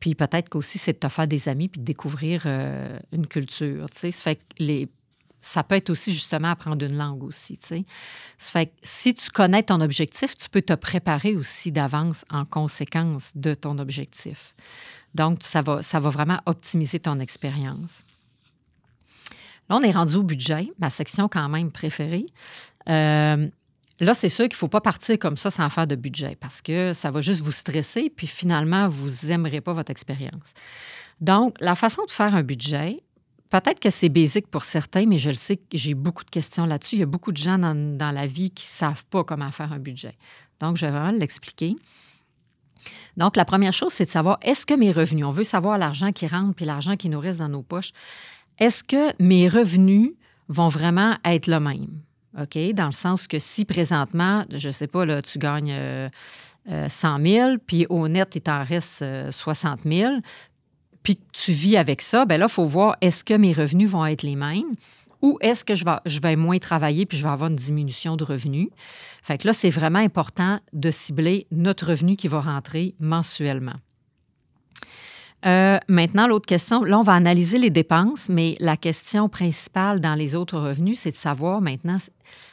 Puis 0.00 0.16
peut-être 0.16 0.48
qu'aussi, 0.48 0.78
c'est 0.78 0.94
de 0.94 0.98
te 0.98 1.08
faire 1.08 1.28
des 1.28 1.48
amis 1.48 1.68
puis 1.68 1.80
de 1.80 1.84
découvrir 1.84 2.46
une 3.12 3.26
culture. 3.26 3.86
Ça 3.92 4.10
fait 4.10 4.36
que 4.36 4.42
les, 4.58 4.88
ça 5.46 5.62
peut 5.62 5.76
être 5.76 5.90
aussi 5.90 6.12
justement 6.12 6.48
apprendre 6.48 6.84
une 6.84 6.96
langue 6.96 7.22
aussi. 7.22 7.58
Ça 7.60 7.76
fait 8.38 8.66
que 8.66 8.72
si 8.82 9.14
tu 9.14 9.30
connais 9.30 9.62
ton 9.62 9.80
objectif, 9.80 10.36
tu 10.36 10.48
peux 10.48 10.60
te 10.60 10.72
préparer 10.72 11.36
aussi 11.36 11.70
d'avance 11.70 12.24
en 12.30 12.44
conséquence 12.44 13.32
de 13.36 13.54
ton 13.54 13.78
objectif. 13.78 14.54
Donc, 15.14 15.38
ça 15.42 15.62
va, 15.62 15.82
ça 15.82 16.00
va 16.00 16.10
vraiment 16.10 16.40
optimiser 16.46 16.98
ton 16.98 17.20
expérience. 17.20 18.02
Là, 19.70 19.76
on 19.76 19.82
est 19.82 19.92
rendu 19.92 20.16
au 20.16 20.24
budget, 20.24 20.68
ma 20.78 20.90
section 20.90 21.28
quand 21.28 21.48
même 21.48 21.70
préférée. 21.70 22.26
Euh, 22.88 23.48
là, 24.00 24.14
c'est 24.14 24.28
sûr 24.28 24.44
qu'il 24.44 24.54
ne 24.54 24.58
faut 24.58 24.68
pas 24.68 24.80
partir 24.80 25.16
comme 25.18 25.36
ça 25.36 25.52
sans 25.52 25.70
faire 25.70 25.86
de 25.86 25.96
budget 25.96 26.36
parce 26.40 26.60
que 26.60 26.92
ça 26.92 27.12
va 27.12 27.20
juste 27.22 27.42
vous 27.42 27.52
stresser, 27.52 28.10
puis 28.10 28.26
finalement, 28.26 28.88
vous 28.88 29.28
n'aimerez 29.28 29.60
pas 29.60 29.74
votre 29.74 29.92
expérience. 29.92 30.54
Donc, 31.20 31.56
la 31.60 31.76
façon 31.76 32.04
de 32.04 32.10
faire 32.10 32.34
un 32.34 32.42
budget, 32.42 33.00
Peut-être 33.50 33.78
que 33.78 33.90
c'est 33.90 34.08
basique 34.08 34.48
pour 34.48 34.62
certains, 34.62 35.06
mais 35.06 35.18
je 35.18 35.28
le 35.28 35.36
sais 35.36 35.60
j'ai 35.72 35.94
beaucoup 35.94 36.24
de 36.24 36.30
questions 36.30 36.66
là-dessus. 36.66 36.96
Il 36.96 36.98
y 37.00 37.04
a 37.04 37.06
beaucoup 37.06 37.32
de 37.32 37.36
gens 37.36 37.58
dans, 37.58 38.14
la 38.14 38.26
vie 38.26 38.50
qui 38.50 38.64
ne 38.64 38.70
savent 38.70 39.04
pas 39.06 39.24
comment 39.24 39.50
faire 39.52 39.72
un 39.72 39.78
budget. 39.78 40.16
Donc, 40.60 40.76
je 40.76 40.86
vais 40.86 40.92
vraiment 40.92 41.16
l'expliquer. 41.16 41.76
Donc, 43.16 43.36
la 43.36 43.44
première 43.44 43.72
chose, 43.72 43.92
c'est 43.92 44.04
de 44.04 44.10
savoir 44.10 44.38
est-ce 44.42 44.66
que 44.66 44.74
mes 44.74 44.92
revenus, 44.92 45.24
on 45.24 45.30
veut 45.30 45.44
savoir 45.44 45.78
l'argent 45.78 46.12
qui 46.12 46.26
rentre 46.26 46.54
puis 46.54 46.64
l'argent 46.64 46.96
qui 46.96 47.08
nous 47.08 47.20
reste 47.20 47.38
dans 47.38 47.48
nos 47.48 47.62
poches, 47.62 47.92
est-ce 48.58 48.82
que 48.82 49.12
mes 49.22 49.48
revenus 49.48 50.12
vont 50.48 50.68
vraiment 50.68 51.16
être 51.24 51.46
le 51.46 51.60
même? 51.60 52.00
OK? 52.40 52.58
Dans 52.74 52.86
le 52.86 52.92
sens 52.92 53.26
que 53.26 53.38
si 53.38 53.64
présentement, 53.64 54.44
je 54.50 54.68
ne 54.68 54.72
sais 54.72 54.86
pas, 54.86 55.06
là, 55.06 55.22
tu 55.22 55.38
gagnes 55.38 55.74
100 56.66 56.70
euh, 56.70 57.24
000, 57.24 57.48
euh, 57.48 57.56
puis 57.64 57.86
au 57.88 58.08
net, 58.08 58.34
il 58.34 58.42
t'en 58.42 58.62
reste 58.62 59.04
60 59.30 59.80
euh, 59.86 59.90
000, 59.90 60.14
puis 61.06 61.14
que 61.14 61.22
tu 61.30 61.52
vis 61.52 61.76
avec 61.76 62.02
ça, 62.02 62.24
bien 62.24 62.36
là, 62.36 62.46
il 62.48 62.52
faut 62.52 62.64
voir 62.64 62.96
est-ce 63.00 63.22
que 63.22 63.34
mes 63.34 63.52
revenus 63.52 63.88
vont 63.88 64.04
être 64.04 64.24
les 64.24 64.34
mêmes 64.34 64.74
ou 65.22 65.38
est-ce 65.40 65.64
que 65.64 65.76
je 65.76 65.84
vais, 65.84 65.98
je 66.04 66.18
vais 66.18 66.34
moins 66.34 66.58
travailler 66.58 67.06
puis 67.06 67.16
je 67.16 67.22
vais 67.22 67.28
avoir 67.28 67.48
une 67.48 67.54
diminution 67.54 68.16
de 68.16 68.24
revenus? 68.24 68.70
Fait 69.22 69.38
que 69.38 69.46
là, 69.46 69.52
c'est 69.52 69.70
vraiment 69.70 70.00
important 70.00 70.58
de 70.72 70.90
cibler 70.90 71.46
notre 71.52 71.90
revenu 71.90 72.16
qui 72.16 72.26
va 72.26 72.40
rentrer 72.40 72.96
mensuellement. 72.98 73.76
Euh, 75.46 75.78
maintenant, 75.86 76.26
l'autre 76.26 76.46
question, 76.46 76.82
là, 76.82 76.98
on 76.98 77.04
va 77.04 77.12
analyser 77.12 77.58
les 77.58 77.70
dépenses, 77.70 78.28
mais 78.28 78.56
la 78.58 78.76
question 78.76 79.28
principale 79.28 80.00
dans 80.00 80.16
les 80.16 80.34
autres 80.34 80.58
revenus, 80.58 80.98
c'est 80.98 81.12
de 81.12 81.16
savoir 81.16 81.60
maintenant 81.60 81.98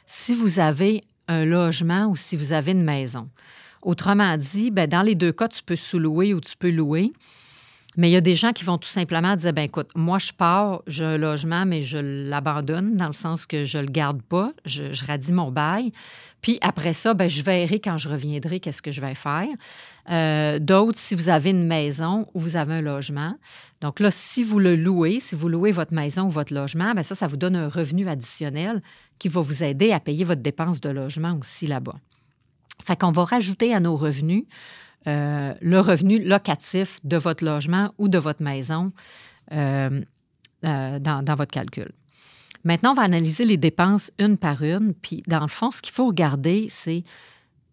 si 0.05 0.36
vous 0.36 0.60
avez 0.60 1.03
un 1.27 1.43
logement 1.43 2.05
ou 2.05 2.15
si 2.15 2.38
vous 2.38 2.53
avez 2.53 2.74
une 2.74 2.83
maison. 2.83 3.29
Autrement 3.81 4.38
dit, 4.38 4.69
bien, 4.69 4.86
dans 4.86 5.01
les 5.01 5.15
deux 5.15 5.31
cas, 5.31 5.48
tu 5.48 5.63
peux 5.63 5.75
sous-louer 5.75 6.36
ou 6.36 6.39
tu 6.39 6.55
peux 6.55 6.69
louer. 6.69 7.13
Mais 7.97 8.09
il 8.09 8.13
y 8.13 8.17
a 8.17 8.21
des 8.21 8.35
gens 8.35 8.51
qui 8.51 8.63
vont 8.63 8.77
tout 8.77 8.89
simplement 8.89 9.35
dire, 9.35 9.53
ben 9.53 9.63
écoute, 9.63 9.89
moi 9.95 10.17
je 10.17 10.31
pars, 10.33 10.81
j'ai 10.88 11.05
un 11.05 11.17
logement, 11.17 11.65
mais 11.65 11.81
je 11.83 11.97
l'abandonne 11.97 12.97
dans 12.97 13.07
le 13.07 13.13
sens 13.13 13.45
que 13.45 13.65
je 13.65 13.77
le 13.77 13.85
garde 13.88 14.21
pas, 14.21 14.51
je, 14.65 14.93
je 14.93 15.31
mon 15.31 15.51
bail. 15.51 15.91
Puis 16.41 16.57
après 16.62 16.93
ça, 16.93 17.13
ben, 17.13 17.29
je 17.29 17.41
verrai 17.41 17.79
quand 17.79 17.97
je 17.97 18.09
reviendrai 18.09 18.59
qu'est-ce 18.59 18.81
que 18.81 18.91
je 18.91 19.00
vais 19.00 19.15
faire. 19.15 19.47
Euh, 20.09 20.59
d'autres, 20.59 21.00
si 21.00 21.15
vous 21.15 21.29
avez 21.29 21.51
une 21.51 21.65
maison 21.65 22.27
ou 22.33 22.39
vous 22.39 22.57
avez 22.57 22.75
un 22.75 22.81
logement. 22.81 23.35
Donc 23.79 24.00
là, 24.01 24.12
si 24.12 24.43
vous 24.43 24.59
le 24.59 24.75
louez, 24.75 25.19
si 25.21 25.35
vous 25.35 25.47
louez 25.47 25.71
votre 25.71 25.93
maison 25.93 26.23
ou 26.23 26.29
votre 26.29 26.53
logement, 26.53 26.93
ben 26.93 27.03
ça, 27.03 27.15
ça 27.15 27.27
vous 27.27 27.38
donne 27.38 27.55
un 27.55 27.69
revenu 27.69 28.09
additionnel 28.09 28.81
qui 29.19 29.29
va 29.29 29.39
vous 29.39 29.63
aider 29.63 29.93
à 29.93 30.01
payer 30.01 30.25
votre 30.25 30.41
dépense 30.41 30.81
de 30.81 30.89
logement 30.89 31.38
aussi 31.39 31.65
là-bas. 31.65 31.95
Fait 32.83 33.00
qu'on 33.00 33.12
va 33.12 33.23
rajouter 33.23 33.73
à 33.73 33.79
nos 33.79 33.95
revenus 33.95 34.43
euh, 35.07 35.53
le 35.60 35.79
revenu 35.79 36.24
locatif 36.24 37.00
de 37.03 37.17
votre 37.17 37.43
logement 37.43 37.93
ou 37.98 38.07
de 38.07 38.17
votre 38.17 38.41
maison 38.41 38.93
euh, 39.51 40.01
euh, 40.65 41.00
dans, 41.00 41.36
votre 41.36 41.51
calcul. 41.51 41.91
Maintenant, 42.63 42.91
on 42.91 42.95
va 42.95 43.01
analyser 43.01 43.43
les 43.43 43.57
dépenses 43.57 44.12
une 44.17 44.38
par 44.38 44.63
une. 44.63 44.93
Puis, 44.93 45.22
dans 45.27 45.41
le 45.41 45.50
fond, 45.50 45.72
ce 45.72 45.81
qu'il 45.81 45.93
faut 45.93 46.07
regarder, 46.07 46.67
c'est 46.69 47.03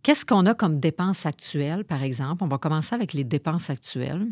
qu'est-ce 0.03 0.27
qu'on 0.27 0.45
a 0.47 0.55
comme 0.55 0.81
dépenses 0.81 1.25
actuelles, 1.25 1.85
par 1.85 2.03
exemple. 2.03 2.43
On 2.43 2.49
va 2.49 2.59
commencer 2.59 2.97
avec 2.97 3.13
les 3.13 3.23
dépenses 3.23 3.71
actuelles. 3.71 4.27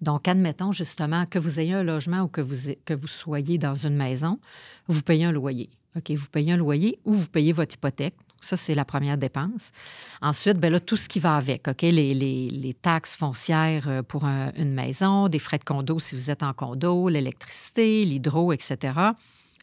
Donc, 0.00 0.28
admettons 0.28 0.72
justement 0.72 1.26
que 1.26 1.38
vous 1.38 1.60
ayez 1.60 1.74
un 1.74 1.82
logement 1.82 2.22
ou 2.22 2.28
que 2.28 2.40
vous, 2.40 2.72
que 2.86 2.94
vous 2.94 3.08
soyez 3.08 3.58
dans 3.58 3.74
une 3.74 3.96
maison, 3.96 4.40
vous 4.88 5.02
payez 5.02 5.26
un 5.26 5.32
loyer. 5.32 5.68
OK, 5.94 6.10
vous 6.12 6.28
payez 6.30 6.52
un 6.52 6.56
loyer 6.56 6.98
ou 7.04 7.12
vous 7.12 7.28
payez 7.28 7.52
votre 7.52 7.74
hypothèque. 7.74 8.16
Ça, 8.40 8.56
c'est 8.56 8.74
la 8.74 8.84
première 8.84 9.18
dépense. 9.18 9.72
Ensuite, 10.20 10.58
bien 10.58 10.70
là, 10.70 10.80
tout 10.80 10.96
ce 10.96 11.08
qui 11.08 11.18
va 11.18 11.36
avec, 11.36 11.66
OK? 11.68 11.82
Les, 11.82 12.76
taxes 12.80 13.16
foncières 13.16 13.88
euh, 13.88 14.02
pour 14.02 14.24
une 14.24 14.72
maison, 14.72 15.28
des 15.28 15.38
frais 15.38 15.58
de 15.58 15.64
condo 15.64 15.98
si 15.98 16.14
vous 16.14 16.30
êtes 16.30 16.42
en 16.42 16.52
condo, 16.52 17.08
l'électricité, 17.08 18.04
l'hydro, 18.04 18.52
etc., 18.52 18.92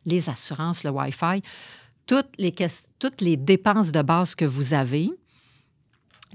les 0.05 0.29
assurances, 0.29 0.83
le 0.83 0.89
Wi-Fi, 0.89 1.41
toutes 2.05 2.35
les, 2.37 3.37
dépenses 3.37 3.91
de 3.91 4.01
base 4.01 4.35
que 4.35 4.45
vous 4.45 4.73
avez. 4.73 5.09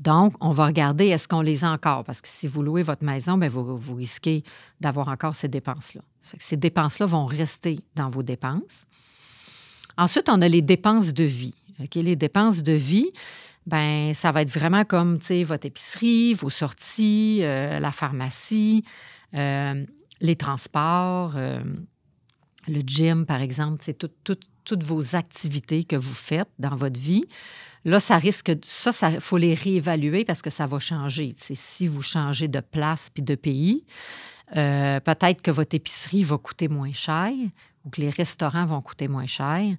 Donc, 0.00 0.35
on 0.40 0.52
va 0.52 0.66
regarder 0.66 1.09
est-ce 1.09 1.26
qu'on 1.26 1.40
les 1.40 1.64
a 1.64 1.73
encore, 1.73 2.04
parce 2.04 2.21
que 2.21 2.28
si 2.28 2.47
vous 2.47 2.62
louez 2.62 2.83
votre 2.83 3.04
maison, 3.04 3.37
bien, 3.37 3.49
vous, 3.49 3.76
vous 3.76 3.95
risquez 3.95 4.45
d'avoir 4.80 5.09
encore 5.09 5.35
ces 5.35 5.49
dépenses-là. 5.49 6.00
Ces 6.21 6.57
dépenses-là 6.57 7.07
vont 7.07 7.26
rester 7.26 7.80
dans 7.95 8.09
vos 8.09 8.23
dépenses. 8.23 8.87
Ensuite, 9.97 10.28
on 10.28 10.40
a 10.40 10.49
les 10.49 10.62
dépenses 10.62 11.12
de 11.12 11.25
vie. 11.25 11.54
Les 11.94 12.16
dépenses 12.16 12.62
de 12.62 12.73
vie, 12.73 13.11
ben 13.66 14.14
ça 14.14 14.32
va 14.32 14.42
être 14.42 14.50
vraiment 14.50 14.85
comme 14.85 15.18
votre 15.44 15.66
épicerie, 15.66 16.35
vos 16.35 16.50
sorties, 16.50 17.40
euh, 17.42 17.78
la 17.78 17.92
pharmacie, 17.92 18.85
euh, 19.35 19.85
les 20.20 20.37
transports, 20.37 21.35
euh, 21.37 21.62
le 22.66 22.80
gym, 22.80 23.26
par 23.26 23.42
exemple, 23.42 23.78
c'est 23.80 23.99
toutes 23.99 24.82
vos 24.82 25.14
activités 25.14 25.85
que 25.85 25.97
vous 25.97 26.14
faites 26.14 26.49
dans 26.58 26.76
votre 26.76 26.99
vie. 26.99 27.25
Là, 27.85 28.00
ça 28.00 28.18
risque, 28.18 28.52
ça, 28.66 28.90
il 29.11 29.20
faut 29.20 29.38
les 29.38 29.54
réévaluer 29.54 30.25
parce 30.25 30.42
que 30.42 30.50
ça 30.50 30.66
va 30.66 30.78
changer. 30.78 31.35
si 31.37 31.87
vous 31.87 32.02
changez 32.02 32.49
de 32.49 32.61
place 32.61 33.08
puis 33.12 33.23
de 33.23 33.35
pays, 33.35 33.85
peut-être 34.52 35.40
que 35.40 35.50
votre 35.50 35.75
épicerie 35.75 36.25
va 36.25 36.37
coûter 36.37 36.68
moins 36.68 36.92
cher 36.92 37.32
ou 37.85 37.90
que 37.90 38.00
les 38.00 38.11
restaurants 38.11 38.66
vont 38.66 38.80
coûter 38.80 39.08
moins 39.08 39.26
cher. 39.26 39.76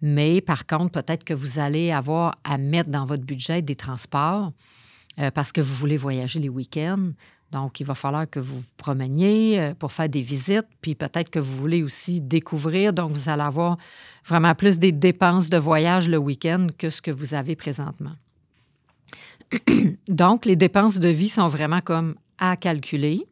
Mais 0.00 0.40
par 0.40 0.66
contre, 0.66 0.92
peut-être 1.02 1.24
que 1.24 1.34
vous 1.34 1.58
allez 1.58 1.92
avoir 1.92 2.36
à 2.44 2.58
mettre 2.58 2.90
dans 2.90 3.04
votre 3.04 3.24
budget 3.24 3.62
des 3.62 3.76
transports 3.76 4.52
euh, 5.20 5.30
parce 5.30 5.52
que 5.52 5.60
vous 5.60 5.74
voulez 5.74 5.96
voyager 5.96 6.40
les 6.40 6.48
week-ends. 6.48 7.12
Donc, 7.52 7.80
il 7.80 7.86
va 7.86 7.94
falloir 7.94 8.28
que 8.28 8.40
vous 8.40 8.60
vous 8.60 8.64
promeniez 8.78 9.60
euh, 9.60 9.74
pour 9.74 9.92
faire 9.92 10.08
des 10.08 10.22
visites, 10.22 10.66
puis 10.80 10.94
peut-être 10.94 11.28
que 11.28 11.38
vous 11.38 11.54
voulez 11.54 11.82
aussi 11.82 12.22
découvrir. 12.22 12.94
Donc, 12.94 13.10
vous 13.10 13.28
allez 13.28 13.42
avoir 13.42 13.76
vraiment 14.24 14.54
plus 14.54 14.78
des 14.78 14.90
dépenses 14.90 15.50
de 15.50 15.58
voyage 15.58 16.08
le 16.08 16.16
week-end 16.16 16.68
que 16.78 16.88
ce 16.88 17.02
que 17.02 17.10
vous 17.10 17.34
avez 17.34 17.54
présentement. 17.54 18.14
Donc, 20.08 20.46
les 20.46 20.56
dépenses 20.56 20.98
de 20.98 21.08
vie 21.08 21.28
sont 21.28 21.48
vraiment 21.48 21.80
comme 21.82 22.14
à 22.38 22.56
calculer. 22.56 23.26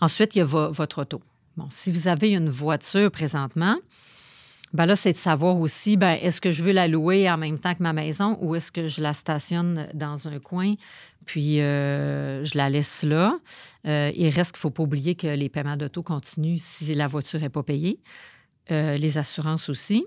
Ensuite, 0.00 0.36
il 0.36 0.38
y 0.38 0.42
a 0.42 0.44
votre 0.44 1.02
auto. 1.02 1.20
Bon, 1.56 1.68
si 1.70 1.90
vous 1.90 2.06
avez 2.06 2.32
une 2.32 2.50
voiture 2.50 3.10
présentement, 3.10 3.76
ben 4.74 4.84
là, 4.84 4.94
c'est 4.94 5.12
de 5.12 5.16
savoir 5.16 5.58
aussi, 5.58 5.96
ben, 5.96 6.18
est-ce 6.20 6.40
que 6.40 6.50
je 6.50 6.62
veux 6.62 6.72
la 6.72 6.86
louer 6.86 7.30
en 7.30 7.38
même 7.38 7.58
temps 7.58 7.74
que 7.74 7.82
ma 7.82 7.94
maison 7.94 8.36
ou 8.42 8.54
est-ce 8.54 8.70
que 8.70 8.88
je 8.88 9.00
la 9.00 9.14
stationne 9.14 9.88
dans 9.94 10.28
un 10.28 10.38
coin, 10.38 10.74
puis 11.24 11.60
euh, 11.60 12.44
je 12.44 12.58
la 12.58 12.68
laisse 12.68 13.04
là. 13.04 13.38
Euh, 13.86 14.12
il 14.14 14.28
reste 14.28 14.52
qu'il 14.52 14.58
ne 14.58 14.62
faut 14.62 14.70
pas 14.70 14.82
oublier 14.82 15.14
que 15.14 15.28
les 15.28 15.48
paiements 15.48 15.78
d'auto 15.78 16.02
continuent 16.02 16.58
si 16.58 16.94
la 16.94 17.06
voiture 17.06 17.40
n'est 17.40 17.48
pas 17.48 17.62
payée, 17.62 18.00
euh, 18.70 18.98
les 18.98 19.16
assurances 19.16 19.70
aussi. 19.70 20.04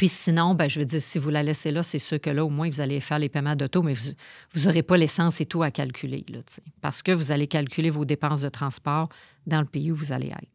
Puis 0.00 0.08
sinon, 0.08 0.54
ben, 0.54 0.66
je 0.66 0.80
veux 0.80 0.86
dire, 0.86 1.02
si 1.02 1.18
vous 1.18 1.28
la 1.28 1.42
laissez 1.42 1.70
là, 1.70 1.82
c'est 1.82 1.98
sûr 1.98 2.18
que 2.18 2.30
là, 2.30 2.42
au 2.42 2.48
moins, 2.48 2.70
vous 2.70 2.80
allez 2.80 3.00
faire 3.00 3.18
les 3.18 3.28
paiements 3.28 3.54
d'auto, 3.54 3.82
mais 3.82 3.92
vous 3.92 4.64
n'aurez 4.64 4.82
pas 4.82 4.96
l'essence 4.96 5.42
et 5.42 5.44
tout 5.44 5.62
à 5.62 5.70
calculer, 5.70 6.24
là, 6.30 6.38
parce 6.80 7.02
que 7.02 7.12
vous 7.12 7.32
allez 7.32 7.46
calculer 7.46 7.90
vos 7.90 8.06
dépenses 8.06 8.40
de 8.40 8.48
transport 8.48 9.10
dans 9.46 9.60
le 9.60 9.66
pays 9.66 9.92
où 9.92 9.94
vous 9.94 10.10
allez 10.10 10.28
être. 10.28 10.48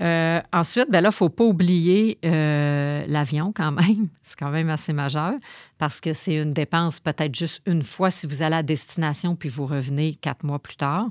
Euh, 0.00 0.40
ensuite, 0.54 0.90
ben 0.90 1.02
là, 1.02 1.08
il 1.08 1.12
ne 1.12 1.14
faut 1.14 1.28
pas 1.28 1.44
oublier 1.44 2.16
euh, 2.24 3.04
l'avion 3.08 3.52
quand 3.54 3.72
même. 3.72 4.08
C'est 4.22 4.38
quand 4.38 4.50
même 4.50 4.70
assez 4.70 4.94
majeur 4.94 5.34
parce 5.76 6.00
que 6.00 6.14
c'est 6.14 6.36
une 6.36 6.54
dépense 6.54 7.00
peut-être 7.00 7.34
juste 7.34 7.60
une 7.66 7.82
fois 7.82 8.10
si 8.10 8.26
vous 8.26 8.40
allez 8.40 8.56
à 8.56 8.62
destination 8.62 9.36
puis 9.36 9.50
vous 9.50 9.66
revenez 9.66 10.14
quatre 10.14 10.44
mois 10.44 10.60
plus 10.60 10.76
tard. 10.76 11.10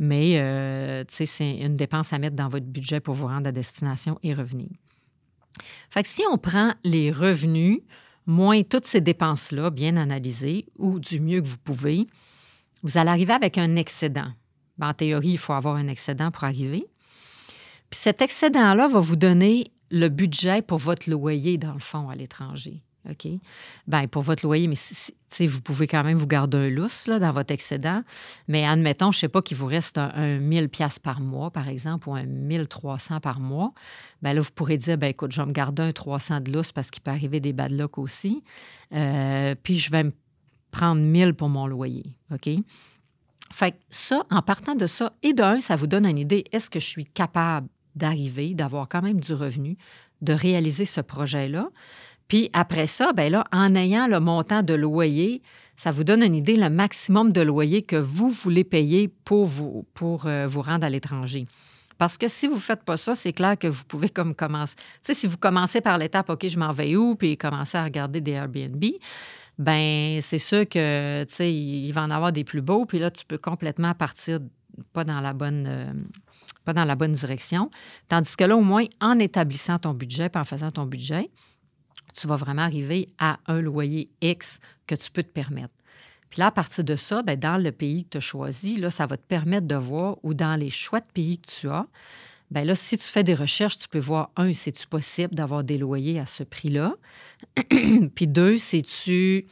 Mais 0.00 0.40
euh, 0.40 1.04
c'est 1.06 1.58
une 1.58 1.76
dépense 1.76 2.12
à 2.12 2.18
mettre 2.18 2.34
dans 2.34 2.48
votre 2.48 2.66
budget 2.66 2.98
pour 2.98 3.14
vous 3.14 3.28
rendre 3.28 3.46
à 3.46 3.52
destination 3.52 4.18
et 4.24 4.34
revenir. 4.34 4.68
Fait 5.90 6.02
que 6.02 6.08
si 6.08 6.22
on 6.30 6.38
prend 6.38 6.72
les 6.84 7.10
revenus 7.10 7.80
moins 8.26 8.62
toutes 8.62 8.86
ces 8.86 9.00
dépenses-là 9.00 9.70
bien 9.70 9.96
analysées 9.96 10.66
ou 10.76 10.98
du 10.98 11.20
mieux 11.20 11.40
que 11.40 11.46
vous 11.46 11.58
pouvez, 11.58 12.06
vous 12.82 12.98
allez 12.98 13.10
arriver 13.10 13.32
avec 13.32 13.58
un 13.58 13.76
excédent. 13.76 14.32
Ben, 14.78 14.88
en 14.88 14.94
théorie, 14.94 15.30
il 15.30 15.38
faut 15.38 15.52
avoir 15.52 15.76
un 15.76 15.88
excédent 15.88 16.30
pour 16.30 16.44
arriver. 16.44 16.86
Puis 17.90 18.00
cet 18.00 18.22
excédent-là 18.22 18.88
va 18.88 19.00
vous 19.00 19.16
donner 19.16 19.72
le 19.90 20.08
budget 20.08 20.62
pour 20.62 20.78
votre 20.78 21.08
loyer, 21.08 21.58
dans 21.58 21.74
le 21.74 21.80
fond, 21.80 22.08
à 22.08 22.16
l'étranger. 22.16 22.82
OK? 23.08 23.28
Bien, 23.86 24.06
pour 24.06 24.22
votre 24.22 24.44
loyer, 24.44 24.66
mais 24.66 25.46
vous 25.46 25.60
pouvez 25.60 25.86
quand 25.86 26.04
même 26.04 26.16
vous 26.16 26.26
garder 26.26 26.56
un 26.56 26.70
lousse 26.70 27.06
là, 27.06 27.18
dans 27.18 27.32
votre 27.32 27.52
excédent. 27.52 28.02
Mais 28.48 28.64
admettons, 28.66 29.12
je 29.12 29.18
ne 29.18 29.20
sais 29.20 29.28
pas 29.28 29.42
qu'il 29.42 29.56
vous 29.56 29.66
reste 29.66 29.98
un, 29.98 30.38
1000 30.38 30.68
pièces 30.68 30.98
par 30.98 31.20
mois, 31.20 31.50
par 31.50 31.68
exemple, 31.68 32.08
ou 32.08 32.14
un 32.14 32.24
1300 32.24 33.20
par 33.20 33.40
mois. 33.40 33.72
Bien 34.22 34.32
là, 34.32 34.40
vous 34.40 34.52
pourrez 34.54 34.78
dire, 34.78 34.96
ben 34.96 35.08
écoute, 35.08 35.32
je 35.32 35.40
vais 35.40 35.46
me 35.46 35.52
garder 35.52 35.82
un 35.82 35.92
300 35.92 36.40
de 36.40 36.52
lousse 36.52 36.72
parce 36.72 36.90
qu'il 36.90 37.02
peut 37.02 37.10
arriver 37.10 37.40
des 37.40 37.52
bad 37.52 37.72
luck 37.72 37.98
aussi. 37.98 38.42
Euh, 38.92 39.54
puis 39.62 39.78
je 39.78 39.90
vais 39.90 40.04
me 40.04 40.12
prendre 40.70 41.00
1000 41.00 41.34
pour 41.34 41.48
mon 41.48 41.66
loyer. 41.66 42.16
OK? 42.32 42.48
Fait 43.52 43.72
que 43.72 43.76
ça, 43.88 44.24
en 44.30 44.42
partant 44.42 44.74
de 44.74 44.86
ça, 44.86 45.12
et 45.22 45.32
d'un, 45.32 45.60
ça 45.60 45.76
vous 45.76 45.86
donne 45.86 46.06
une 46.06 46.18
idée, 46.18 46.44
est-ce 46.50 46.68
que 46.68 46.80
je 46.80 46.86
suis 46.86 47.04
capable 47.04 47.68
d'arriver, 47.94 48.54
d'avoir 48.54 48.88
quand 48.88 49.02
même 49.02 49.20
du 49.20 49.32
revenu, 49.32 49.76
de 50.22 50.32
réaliser 50.32 50.86
ce 50.86 51.00
projet-là? 51.00 51.68
Puis 52.28 52.50
après 52.52 52.86
ça, 52.86 53.12
bien 53.12 53.28
là, 53.28 53.44
en 53.52 53.74
ayant 53.74 54.06
le 54.06 54.20
montant 54.20 54.62
de 54.62 54.74
loyer, 54.74 55.42
ça 55.76 55.90
vous 55.90 56.04
donne 56.04 56.22
une 56.22 56.34
idée, 56.34 56.56
le 56.56 56.70
maximum 56.70 57.32
de 57.32 57.40
loyer 57.40 57.82
que 57.82 57.96
vous 57.96 58.30
voulez 58.30 58.64
payer 58.64 59.08
pour 59.08 59.46
vous, 59.46 59.86
euh, 60.02 60.48
rendre 60.54 60.86
à 60.86 60.90
l'étranger. 60.90 61.46
Parce 61.98 62.18
que 62.18 62.28
si 62.28 62.46
vous 62.46 62.54
ne 62.54 62.60
faites 62.60 62.82
pas 62.82 62.96
ça, 62.96 63.14
c'est 63.14 63.32
clair 63.32 63.56
que 63.58 63.68
vous 63.68 63.84
pouvez 63.84 64.08
comme 64.08 64.34
commencer. 64.34 64.74
Tu 64.76 64.84
sais, 65.02 65.14
si 65.14 65.26
vous 65.26 65.36
commencez 65.36 65.80
par 65.80 65.98
l'étape, 65.98 66.28
OK, 66.28 66.46
je 66.48 66.58
m'en 66.58 66.72
vais 66.72 66.96
où, 66.96 67.14
puis 67.14 67.36
commencer 67.36 67.78
à 67.78 67.84
regarder 67.84 68.20
des 68.20 68.32
Airbnb, 68.32 68.84
ben 69.58 70.20
c'est 70.20 70.38
sûr 70.38 70.68
que, 70.68 71.22
tu 71.24 71.34
sais, 71.34 71.52
il 71.52 71.92
va 71.92 72.02
en 72.02 72.10
avoir 72.10 72.32
des 72.32 72.42
plus 72.42 72.62
beaux, 72.62 72.84
puis 72.84 72.98
là, 72.98 73.10
tu 73.10 73.24
peux 73.24 73.38
complètement 73.38 73.94
partir 73.94 74.40
pas 74.92 75.04
dans 75.04 75.20
la 75.20 75.32
bonne, 75.32 75.66
euh, 75.68 75.92
pas 76.64 76.72
dans 76.72 76.84
la 76.84 76.96
bonne 76.96 77.12
direction. 77.12 77.70
Tandis 78.08 78.36
que 78.36 78.44
là, 78.44 78.56
au 78.56 78.62
moins, 78.62 78.84
en 79.00 79.18
établissant 79.20 79.78
ton 79.78 79.94
budget, 79.94 80.28
puis 80.28 80.40
en 80.40 80.44
faisant 80.44 80.72
ton 80.72 80.86
budget, 80.86 81.30
tu 82.14 82.26
vas 82.26 82.36
vraiment 82.36 82.62
arriver 82.62 83.08
à 83.18 83.38
un 83.46 83.60
loyer 83.60 84.08
X 84.22 84.60
que 84.86 84.94
tu 84.94 85.10
peux 85.10 85.22
te 85.22 85.28
permettre. 85.28 85.74
Puis 86.30 86.40
là, 86.40 86.46
à 86.46 86.50
partir 86.50 86.82
de 86.82 86.96
ça, 86.96 87.22
bien, 87.22 87.36
dans 87.36 87.58
le 87.58 87.70
pays 87.70 88.04
que 88.04 88.10
tu 88.10 88.16
as 88.18 88.20
choisi, 88.20 88.76
là, 88.76 88.90
ça 88.90 89.06
va 89.06 89.16
te 89.16 89.22
permettre 89.22 89.66
de 89.66 89.76
voir, 89.76 90.16
ou 90.22 90.34
dans 90.34 90.58
les 90.58 90.70
choix 90.70 91.00
de 91.00 91.08
pays 91.12 91.38
que 91.38 91.48
tu 91.48 91.68
as, 91.68 91.86
bien 92.50 92.64
là, 92.64 92.74
si 92.74 92.98
tu 92.98 93.04
fais 93.04 93.22
des 93.24 93.34
recherches, 93.34 93.78
tu 93.78 93.88
peux 93.88 93.98
voir, 94.00 94.30
un, 94.36 94.52
c'est-tu 94.52 94.86
possible 94.86 95.34
d'avoir 95.34 95.64
des 95.64 95.78
loyers 95.78 96.18
à 96.18 96.26
ce 96.26 96.42
prix-là? 96.42 96.94
puis 98.14 98.26
deux, 98.26 98.58
c'est-tu 98.58 99.46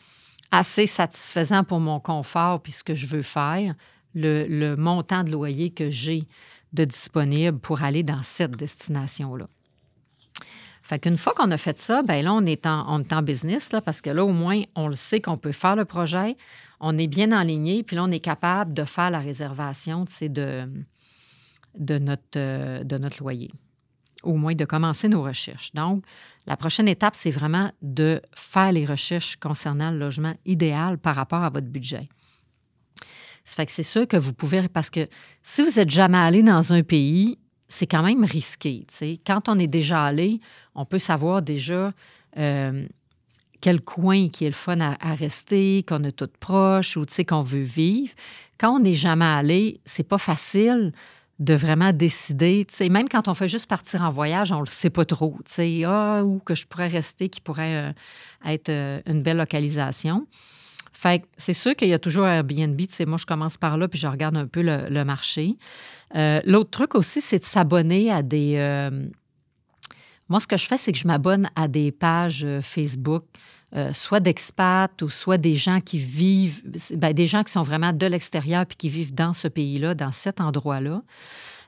assez 0.50 0.86
satisfaisant 0.86 1.64
pour 1.64 1.80
mon 1.80 2.00
confort 2.00 2.60
puis 2.60 2.72
ce 2.72 2.84
que 2.84 2.94
je 2.94 3.06
veux 3.06 3.22
faire, 3.22 3.74
le, 4.14 4.46
le 4.46 4.76
montant 4.76 5.24
de 5.24 5.30
loyer 5.30 5.70
que 5.70 5.90
j'ai 5.90 6.24
de 6.72 6.84
disponible 6.84 7.58
pour 7.58 7.82
aller 7.82 8.02
dans 8.02 8.22
cette 8.22 8.56
destination-là? 8.56 9.46
Fait 10.92 10.98
qu'une 10.98 11.16
fois 11.16 11.32
qu'on 11.32 11.50
a 11.50 11.56
fait 11.56 11.78
ça, 11.78 12.02
ben 12.02 12.22
là, 12.22 12.34
on 12.34 12.44
est 12.44 12.66
en, 12.66 13.22
business, 13.22 13.72
là, 13.72 13.80
parce 13.80 14.02
que 14.02 14.10
là, 14.10 14.26
au 14.26 14.32
moins, 14.32 14.60
on 14.74 14.88
le 14.88 14.92
sait 14.92 15.22
qu'on 15.22 15.38
peut 15.38 15.52
faire 15.52 15.74
le 15.74 15.86
projet, 15.86 16.36
on 16.80 16.98
est 16.98 17.06
bien 17.06 17.32
enligné, 17.32 17.82
puis 17.82 17.96
là, 17.96 18.04
on 18.04 18.10
est 18.10 18.20
capable 18.20 18.74
de 18.74 18.84
faire 18.84 19.10
la 19.10 19.20
réservation 19.20 20.04
de, 20.20 20.68
de, 21.78 21.98
notre, 21.98 22.22
euh, 22.36 22.84
de 22.84 22.98
notre 22.98 23.22
loyer, 23.22 23.50
au 24.22 24.34
moins 24.34 24.54
de 24.54 24.66
commencer 24.66 25.08
nos 25.08 25.22
recherches. 25.22 25.72
Donc, 25.72 26.04
la 26.46 26.58
prochaine 26.58 26.88
étape, 26.88 27.14
c'est 27.14 27.30
vraiment 27.30 27.72
de 27.80 28.20
faire 28.34 28.70
les 28.72 28.84
recherches 28.84 29.36
concernant 29.36 29.92
le 29.92 29.98
logement 29.98 30.34
idéal 30.44 30.98
par 30.98 31.16
rapport 31.16 31.42
à 31.42 31.48
votre 31.48 31.68
budget. 31.68 32.06
Fait 33.46 33.64
que 33.64 33.72
c'est 33.72 33.82
sûr 33.82 34.06
que 34.06 34.18
vous 34.18 34.34
pouvez, 34.34 34.68
parce 34.68 34.90
que 34.90 35.08
si 35.42 35.62
vous 35.62 35.80
n'êtes 35.80 35.88
jamais 35.88 36.18
allé 36.18 36.42
dans 36.42 36.74
un 36.74 36.82
pays, 36.82 37.38
c'est 37.72 37.86
quand 37.86 38.02
même 38.02 38.24
risqué. 38.24 38.86
Quand 39.26 39.48
on 39.48 39.58
est 39.58 39.66
déjà 39.66 40.04
allé, 40.04 40.40
on 40.74 40.84
peut 40.84 40.98
savoir 40.98 41.40
déjà 41.40 41.92
euh, 42.36 42.86
quel 43.62 43.80
coin 43.80 44.28
qui 44.28 44.44
est 44.44 44.48
le 44.48 44.54
fun 44.54 44.78
à, 44.80 45.14
rester, 45.14 45.82
qu'on 45.88 46.04
a 46.04 46.12
tout 46.12 46.28
proche 46.38 46.96
ou 46.98 47.04
qu'on 47.26 47.40
veut 47.40 47.62
vivre. 47.62 48.12
Quand 48.58 48.76
on 48.76 48.80
n'est 48.80 48.94
jamais 48.94 49.24
allé, 49.24 49.80
c'est 49.86 50.06
pas 50.06 50.18
facile 50.18 50.92
de 51.38 51.54
vraiment 51.54 51.92
décider. 51.92 52.66
Même 52.90 53.08
quand 53.08 53.26
on 53.26 53.34
fait 53.34 53.48
juste 53.48 53.66
partir 53.66 54.02
en 54.02 54.10
voyage, 54.10 54.52
on 54.52 54.56
ne 54.56 54.60
le 54.60 54.66
sait 54.66 54.90
pas 54.90 55.06
trop. 55.06 55.38
Ah, 55.86 56.22
où 56.24 56.40
que 56.40 56.54
je 56.54 56.66
pourrais 56.66 56.88
rester 56.88 57.30
qui 57.30 57.40
pourrait 57.40 57.88
euh, 57.88 57.92
être 58.44 58.68
euh, 58.68 59.00
une 59.06 59.22
belle 59.22 59.38
localisation. 59.38 60.26
Fait 61.02 61.24
c'est 61.36 61.52
sûr 61.52 61.74
qu'il 61.74 61.88
y 61.88 61.94
a 61.94 61.98
toujours 61.98 62.28
Airbnb. 62.28 62.80
moi, 63.08 63.18
je 63.18 63.26
commence 63.26 63.56
par 63.56 63.76
là, 63.76 63.88
puis 63.88 63.98
je 63.98 64.06
regarde 64.06 64.36
un 64.36 64.46
peu 64.46 64.62
le, 64.62 65.02
marché. 65.02 65.56
Euh, 66.14 66.40
l'autre 66.44 66.70
truc 66.70 66.94
aussi, 66.94 67.20
c'est 67.20 67.40
de 67.40 67.44
s'abonner 67.44 68.12
à 68.12 68.22
des. 68.22 68.54
Euh, 68.58 69.08
moi, 70.28 70.40
ce 70.40 70.46
que 70.46 70.56
je 70.56 70.66
fais, 70.66 70.78
c'est 70.78 70.92
que 70.92 70.98
je 70.98 71.06
m'abonne 71.06 71.48
à 71.56 71.68
des 71.68 71.92
pages 71.92 72.44
euh, 72.44 72.62
Facebook, 72.62 73.24
soit 73.94 74.20
d'expats 74.20 75.00
ou 75.00 75.08
soit 75.08 75.38
des 75.38 75.54
gens 75.54 75.80
qui 75.80 75.96
vivent, 75.96 76.60
ben, 76.94 77.14
des 77.14 77.26
gens 77.26 77.42
qui 77.42 77.52
sont 77.52 77.62
vraiment 77.62 77.94
de 77.94 78.04
l'extérieur 78.04 78.66
puis 78.66 78.76
qui 78.76 78.90
vivent 78.90 79.14
dans 79.14 79.32
ce 79.32 79.48
pays-là, 79.48 79.94
dans 79.94 80.12
cet 80.12 80.42
endroit-là. 80.42 81.00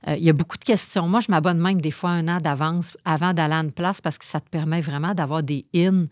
Euh, 0.09 0.17
il 0.17 0.25
y 0.25 0.31
a 0.31 0.33
beaucoup 0.33 0.59
de 0.59 0.65
questions. 0.65 1.09
Moi, 1.09 1.21
je 1.21 1.31
m'abonne 1.31 1.59
même 1.59 1.81
des 1.81 1.91
fois 1.91 2.11
un 2.11 2.29
an 2.29 2.41
d'avance 2.41 2.97
avant 3.05 3.33
d'aller 3.33 3.55
à 3.55 3.59
une 3.59 3.73
place 3.73 4.01
parce 4.01 4.19
que 4.19 4.25
ça 4.25 4.41
te 4.41 4.49
permet 4.49 4.81
vraiment 4.81 5.15
d'avoir 5.15 5.43
des 5.43 5.67
in, 5.75 6.07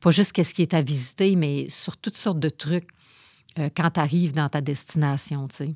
pas 0.00 0.10
juste 0.10 0.32
qu'est-ce 0.32 0.54
qui 0.54 0.62
est 0.62 0.74
à 0.74 0.82
visiter, 0.82 1.36
mais 1.36 1.68
sur 1.68 1.96
toutes 1.96 2.16
sortes 2.16 2.40
de 2.40 2.48
trucs 2.48 2.88
euh, 3.58 3.68
quand 3.74 3.90
tu 3.90 4.00
arrives 4.00 4.32
dans 4.32 4.48
ta 4.48 4.60
destination, 4.60 5.48
tu 5.48 5.56
sais. 5.56 5.74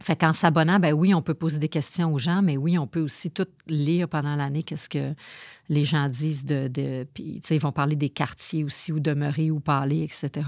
Fait 0.00 0.14
qu'en 0.14 0.32
s'abonnant, 0.32 0.78
ben 0.78 0.92
oui, 0.92 1.12
on 1.12 1.22
peut 1.22 1.34
poser 1.34 1.58
des 1.58 1.68
questions 1.68 2.14
aux 2.14 2.18
gens, 2.18 2.40
mais 2.40 2.56
oui, 2.56 2.78
on 2.78 2.86
peut 2.86 3.00
aussi 3.00 3.30
tout 3.32 3.48
lire 3.66 4.08
pendant 4.08 4.36
l'année 4.36 4.62
qu'est-ce 4.62 4.88
que 4.88 5.14
les 5.68 5.84
gens 5.84 6.08
disent 6.08 6.44
de... 6.44 7.04
puis, 7.12 7.40
ils 7.50 7.60
vont 7.60 7.72
parler 7.72 7.96
des 7.96 8.08
quartiers 8.08 8.62
aussi, 8.62 8.92
où 8.92 9.00
demeurer, 9.00 9.50
où 9.50 9.58
parler, 9.58 10.02
etc.. 10.02 10.46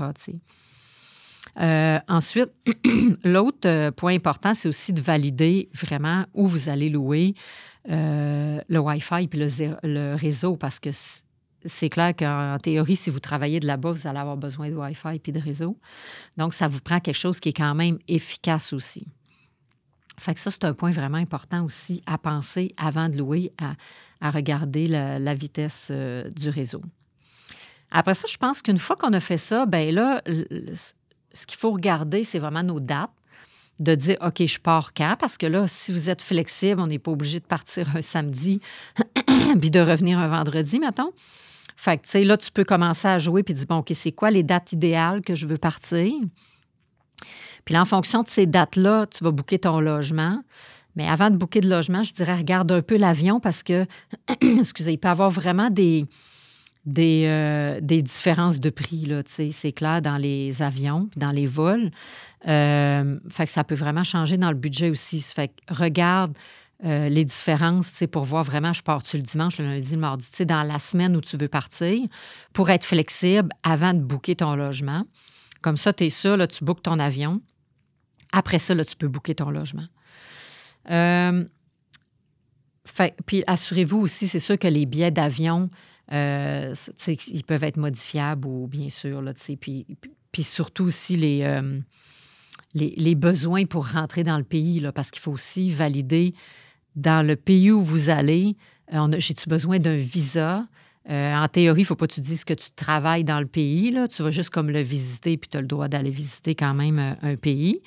Euh, 1.58 1.98
ensuite, 2.08 2.52
l'autre 3.24 3.66
euh, 3.66 3.90
point 3.90 4.14
important, 4.14 4.54
c'est 4.54 4.68
aussi 4.68 4.92
de 4.92 5.00
valider 5.00 5.68
vraiment 5.74 6.24
où 6.34 6.46
vous 6.46 6.68
allez 6.68 6.90
louer 6.90 7.34
euh, 7.88 8.60
le 8.68 8.78
Wi-Fi 8.78 9.28
et 9.32 9.36
le, 9.82 10.14
réseau 10.14 10.56
parce 10.56 10.78
que 10.78 10.90
c'est 11.64 11.88
clair 11.88 12.14
qu'en 12.16 12.56
théorie, 12.62 12.96
si 12.96 13.10
vous 13.10 13.20
travaillez 13.20 13.60
de 13.60 13.66
là-bas, 13.66 13.92
vous 13.92 14.06
allez 14.06 14.18
avoir 14.18 14.36
besoin 14.36 14.70
de 14.70 14.76
Wi-Fi 14.76 15.20
et 15.24 15.32
de 15.32 15.40
réseau. 15.40 15.76
Donc, 16.36 16.54
ça 16.54 16.68
vous 16.68 16.80
prend 16.80 17.00
quelque 17.00 17.18
chose 17.18 17.40
qui 17.40 17.50
est 17.50 17.56
quand 17.56 17.74
même 17.74 17.98
efficace 18.06 18.72
aussi. 18.72 19.06
Fait 20.20 20.34
que 20.34 20.40
ça, 20.40 20.50
c'est 20.50 20.64
un 20.64 20.74
point 20.74 20.92
vraiment 20.92 21.16
important 21.16 21.64
aussi 21.64 22.02
à 22.06 22.18
penser 22.18 22.74
avant 22.76 23.08
de 23.08 23.16
louer, 23.16 23.52
à, 24.20 24.30
regarder 24.30 24.86
la, 24.86 25.34
vitesse 25.34 25.90
du 25.90 26.50
réseau. 26.50 26.82
Après 27.90 28.12
ça, 28.12 28.28
je 28.30 28.36
pense 28.36 28.60
qu'une 28.60 28.76
fois 28.76 28.96
qu'on 28.96 29.14
a 29.14 29.20
fait 29.20 29.38
ça, 29.38 29.64
ben 29.64 29.94
là, 29.94 30.22
ce 30.26 31.46
qu'il 31.46 31.58
faut 31.58 31.70
regarder, 31.70 32.24
c'est 32.24 32.38
vraiment 32.38 32.62
nos 32.62 32.80
dates 32.80 33.10
de 33.78 33.94
dire, 33.94 34.18
OK, 34.20 34.44
je 34.44 34.58
pars 34.58 34.92
quand? 34.92 35.16
Parce 35.18 35.38
que 35.38 35.46
là, 35.46 35.66
si 35.66 35.90
vous 35.90 36.10
êtes 36.10 36.20
flexible, 36.20 36.80
on 36.82 36.86
n'est 36.86 36.98
pas 36.98 37.12
obligé 37.12 37.40
de 37.40 37.46
partir 37.46 37.96
un 37.96 38.02
samedi 38.02 38.60
puis 39.60 39.70
de 39.70 39.80
revenir 39.80 40.18
un 40.18 40.28
vendredi, 40.28 40.78
mettons. 40.78 41.12
Fait 41.76 41.96
que, 41.96 42.02
tu 42.02 42.10
sais, 42.10 42.24
là, 42.24 42.36
tu 42.36 42.52
peux 42.52 42.64
commencer 42.64 43.08
à 43.08 43.18
jouer 43.18 43.42
puis 43.42 43.54
dire, 43.54 43.64
bon, 43.66 43.78
OK, 43.78 43.92
c'est 43.94 44.12
quoi 44.12 44.30
les 44.30 44.42
dates 44.42 44.72
idéales 44.72 45.22
que 45.22 45.34
je 45.34 45.46
veux 45.46 45.56
partir? 45.56 46.12
Puis 47.64 47.74
là, 47.74 47.82
en 47.82 47.84
fonction 47.84 48.22
de 48.22 48.28
ces 48.28 48.46
dates-là, 48.46 49.06
tu 49.06 49.24
vas 49.24 49.30
booker 49.30 49.58
ton 49.58 49.80
logement. 49.80 50.42
Mais 50.96 51.08
avant 51.08 51.30
de 51.30 51.36
booker 51.36 51.60
de 51.60 51.68
logement, 51.68 52.02
je 52.02 52.12
dirais, 52.12 52.34
regarde 52.34 52.70
un 52.72 52.82
peu 52.82 52.96
l'avion 52.96 53.40
parce 53.40 53.62
que, 53.62 53.86
excusez, 54.40 54.92
il 54.92 54.98
peut 54.98 55.08
y 55.08 55.10
avoir 55.10 55.30
vraiment 55.30 55.70
des, 55.70 56.06
des, 56.86 57.24
euh, 57.26 57.80
des 57.80 58.02
différences 58.02 58.60
de 58.60 58.70
prix, 58.70 59.04
là, 59.04 59.22
c'est 59.26 59.72
clair, 59.72 60.02
dans 60.02 60.16
les 60.16 60.62
avions, 60.62 61.08
dans 61.16 61.30
les 61.30 61.46
vols. 61.46 61.90
Euh, 62.48 63.18
fait 63.28 63.46
que 63.46 63.52
ça 63.52 63.64
peut 63.64 63.74
vraiment 63.74 64.04
changer 64.04 64.38
dans 64.38 64.50
le 64.50 64.56
budget 64.56 64.90
aussi. 64.90 65.20
Fait 65.20 65.48
que 65.48 65.74
regarde 65.74 66.36
euh, 66.84 67.08
les 67.08 67.24
différences, 67.24 68.02
pour 68.10 68.24
voir 68.24 68.44
vraiment, 68.44 68.72
je 68.72 68.82
pars-tu 68.82 69.16
le 69.18 69.22
dimanche, 69.22 69.58
le 69.58 69.66
lundi, 69.66 69.92
le 69.92 69.98
mardi, 69.98 70.46
dans 70.46 70.62
la 70.62 70.78
semaine 70.78 71.14
où 71.16 71.20
tu 71.20 71.36
veux 71.36 71.48
partir, 71.48 72.06
pour 72.52 72.70
être 72.70 72.84
flexible 72.84 73.50
avant 73.62 73.92
de 73.92 74.00
booker 74.00 74.36
ton 74.36 74.56
logement. 74.56 75.04
Comme 75.60 75.76
ça, 75.76 75.92
tu 75.92 76.04
es 76.04 76.10
sûr, 76.10 76.38
là, 76.38 76.46
tu 76.46 76.64
bookes 76.64 76.82
ton 76.82 76.98
avion. 76.98 77.42
Après 78.32 78.58
ça, 78.58 78.74
là, 78.74 78.84
tu 78.84 78.96
peux 78.96 79.08
booker 79.08 79.34
ton 79.34 79.50
logement. 79.50 79.86
fait, 82.84 83.14
puis 83.26 83.44
assurez-vous 83.46 83.98
aussi, 83.98 84.28
c'est 84.28 84.38
sûr 84.38 84.58
que 84.58 84.68
les 84.68 84.86
billets 84.86 85.10
d'avion, 85.10 85.68
euh, 86.12 86.74
ils 87.28 87.44
peuvent 87.44 87.64
être 87.64 87.76
modifiables 87.76 88.46
ou 88.46 88.66
bien 88.66 88.88
sûr, 88.88 89.22
là, 89.22 89.32
puis, 89.60 89.86
puis 90.32 90.42
surtout 90.42 90.84
aussi 90.84 91.16
les, 91.16 91.42
euh, 91.42 91.78
les, 92.74 92.94
les, 92.96 93.14
besoins 93.14 93.64
pour 93.64 93.88
rentrer 93.88 94.24
dans 94.24 94.38
le 94.38 94.44
pays, 94.44 94.80
là, 94.80 94.92
parce 94.92 95.10
qu'il 95.10 95.20
faut 95.20 95.32
aussi 95.32 95.70
valider 95.70 96.34
dans 96.96 97.24
le 97.24 97.36
pays 97.36 97.70
où 97.70 97.82
vous 97.82 98.10
allez, 98.10 98.56
euh, 98.92 99.14
j'ai-tu 99.18 99.48
besoin 99.48 99.78
d'un 99.78 99.96
visa? 99.96 100.66
En 101.08 101.48
théorie, 101.48 101.80
il 101.80 101.84
ne 101.84 101.86
faut 101.86 101.96
pas 101.96 102.06
que 102.06 102.14
tu 102.14 102.20
dises 102.20 102.44
que 102.44 102.54
tu 102.54 102.70
travailles 102.70 103.24
dans 103.24 103.40
le 103.40 103.46
pays. 103.46 103.90
Là. 103.90 104.06
Tu 104.06 104.22
vas 104.22 104.30
juste 104.30 104.50
comme 104.50 104.70
le 104.70 104.80
visiter, 104.80 105.36
puis 105.36 105.48
tu 105.48 105.56
as 105.56 105.60
le 105.60 105.66
droit 105.66 105.88
d'aller 105.88 106.10
visiter 106.10 106.54
quand 106.54 106.74
même 106.74 107.16
un 107.20 107.36
pays. 107.36 107.80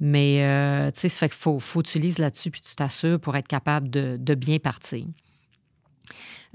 Mais, 0.00 0.90
tu 0.94 1.00
sais, 1.00 1.08
ça 1.08 1.18
fait 1.18 1.28
qu'il 1.28 1.38
faut, 1.38 1.58
faut 1.58 1.80
utiliser 1.80 2.22
là-dessus, 2.22 2.50
puis 2.50 2.62
tu 2.62 2.74
t'assures 2.74 3.20
pour 3.20 3.36
être 3.36 3.48
capable 3.48 3.90
de, 3.90 4.34
bien 4.34 4.58
partir. 4.58 5.04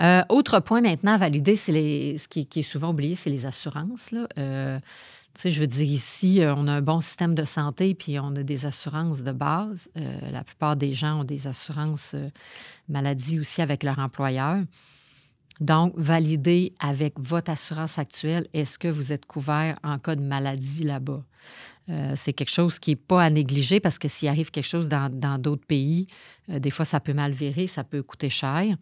Euh, 0.01 0.23
autre 0.29 0.59
point 0.59 0.81
maintenant 0.81 1.13
à 1.13 1.17
valider, 1.17 1.55
c'est 1.55 1.71
les, 1.71 2.17
ce 2.17 2.27
qui, 2.27 2.47
est 2.55 2.61
souvent 2.61 2.89
oublié, 2.89 3.15
c'est 3.15 3.29
les 3.29 3.45
assurances. 3.45 4.11
Là. 4.11 4.27
Euh, 4.37 4.79
je 5.43 5.59
veux 5.59 5.67
dire, 5.67 5.87
ici, 5.87 6.41
euh, 6.41 6.53
on 6.55 6.67
a 6.67 6.73
un 6.73 6.81
bon 6.81 7.01
système 7.01 7.35
de 7.35 7.45
santé, 7.45 7.95
puis 7.95 8.19
on 8.19 8.35
a 8.35 8.43
des 8.43 8.65
assurances 8.65 9.23
de 9.23 9.31
base. 9.31 9.89
la 9.95 10.43
plupart 10.43 10.75
des 10.75 10.93
gens 10.93 11.21
ont 11.21 11.23
des 11.23 11.47
assurances 11.47 12.15
maladie 12.87 13.39
aussi 13.39 13.61
avec 13.61 13.83
leur 13.83 13.99
employeur. 13.99 14.57
Donc, 15.59 15.93
valider 15.95 16.73
avec 16.79 17.19
votre 17.19 17.51
assurance 17.51 17.97
actuelle, 17.97 18.47
est-ce 18.53 18.77
que 18.77 18.87
vous 18.87 19.11
êtes 19.11 19.25
couvert 19.25 19.77
en 19.83 19.97
cas 19.97 20.15
de 20.15 20.23
maladie 20.23 20.83
là-bas? 20.83 21.23
c'est 22.15 22.33
quelque 22.33 22.51
chose 22.51 22.79
qui 22.79 22.91
n'est 22.91 22.95
pas 22.97 23.23
à 23.23 23.29
négliger 23.29 23.79
parce 23.79 23.97
que 23.97 24.09
s'il 24.09 24.27
arrive 24.27 24.51
quelque 24.51 24.65
chose 24.65 24.89
dans 24.89 25.41
d'autres 25.41 25.65
pays, 25.65 26.07
des 26.49 26.69
fois, 26.69 26.83
ça 26.83 26.99
peut 26.99 27.13
mal 27.13 27.31
virer, 27.31 27.65
ça 27.65 27.85
peut 27.85 28.03
coûter 28.03 28.29
cher. 28.29 28.75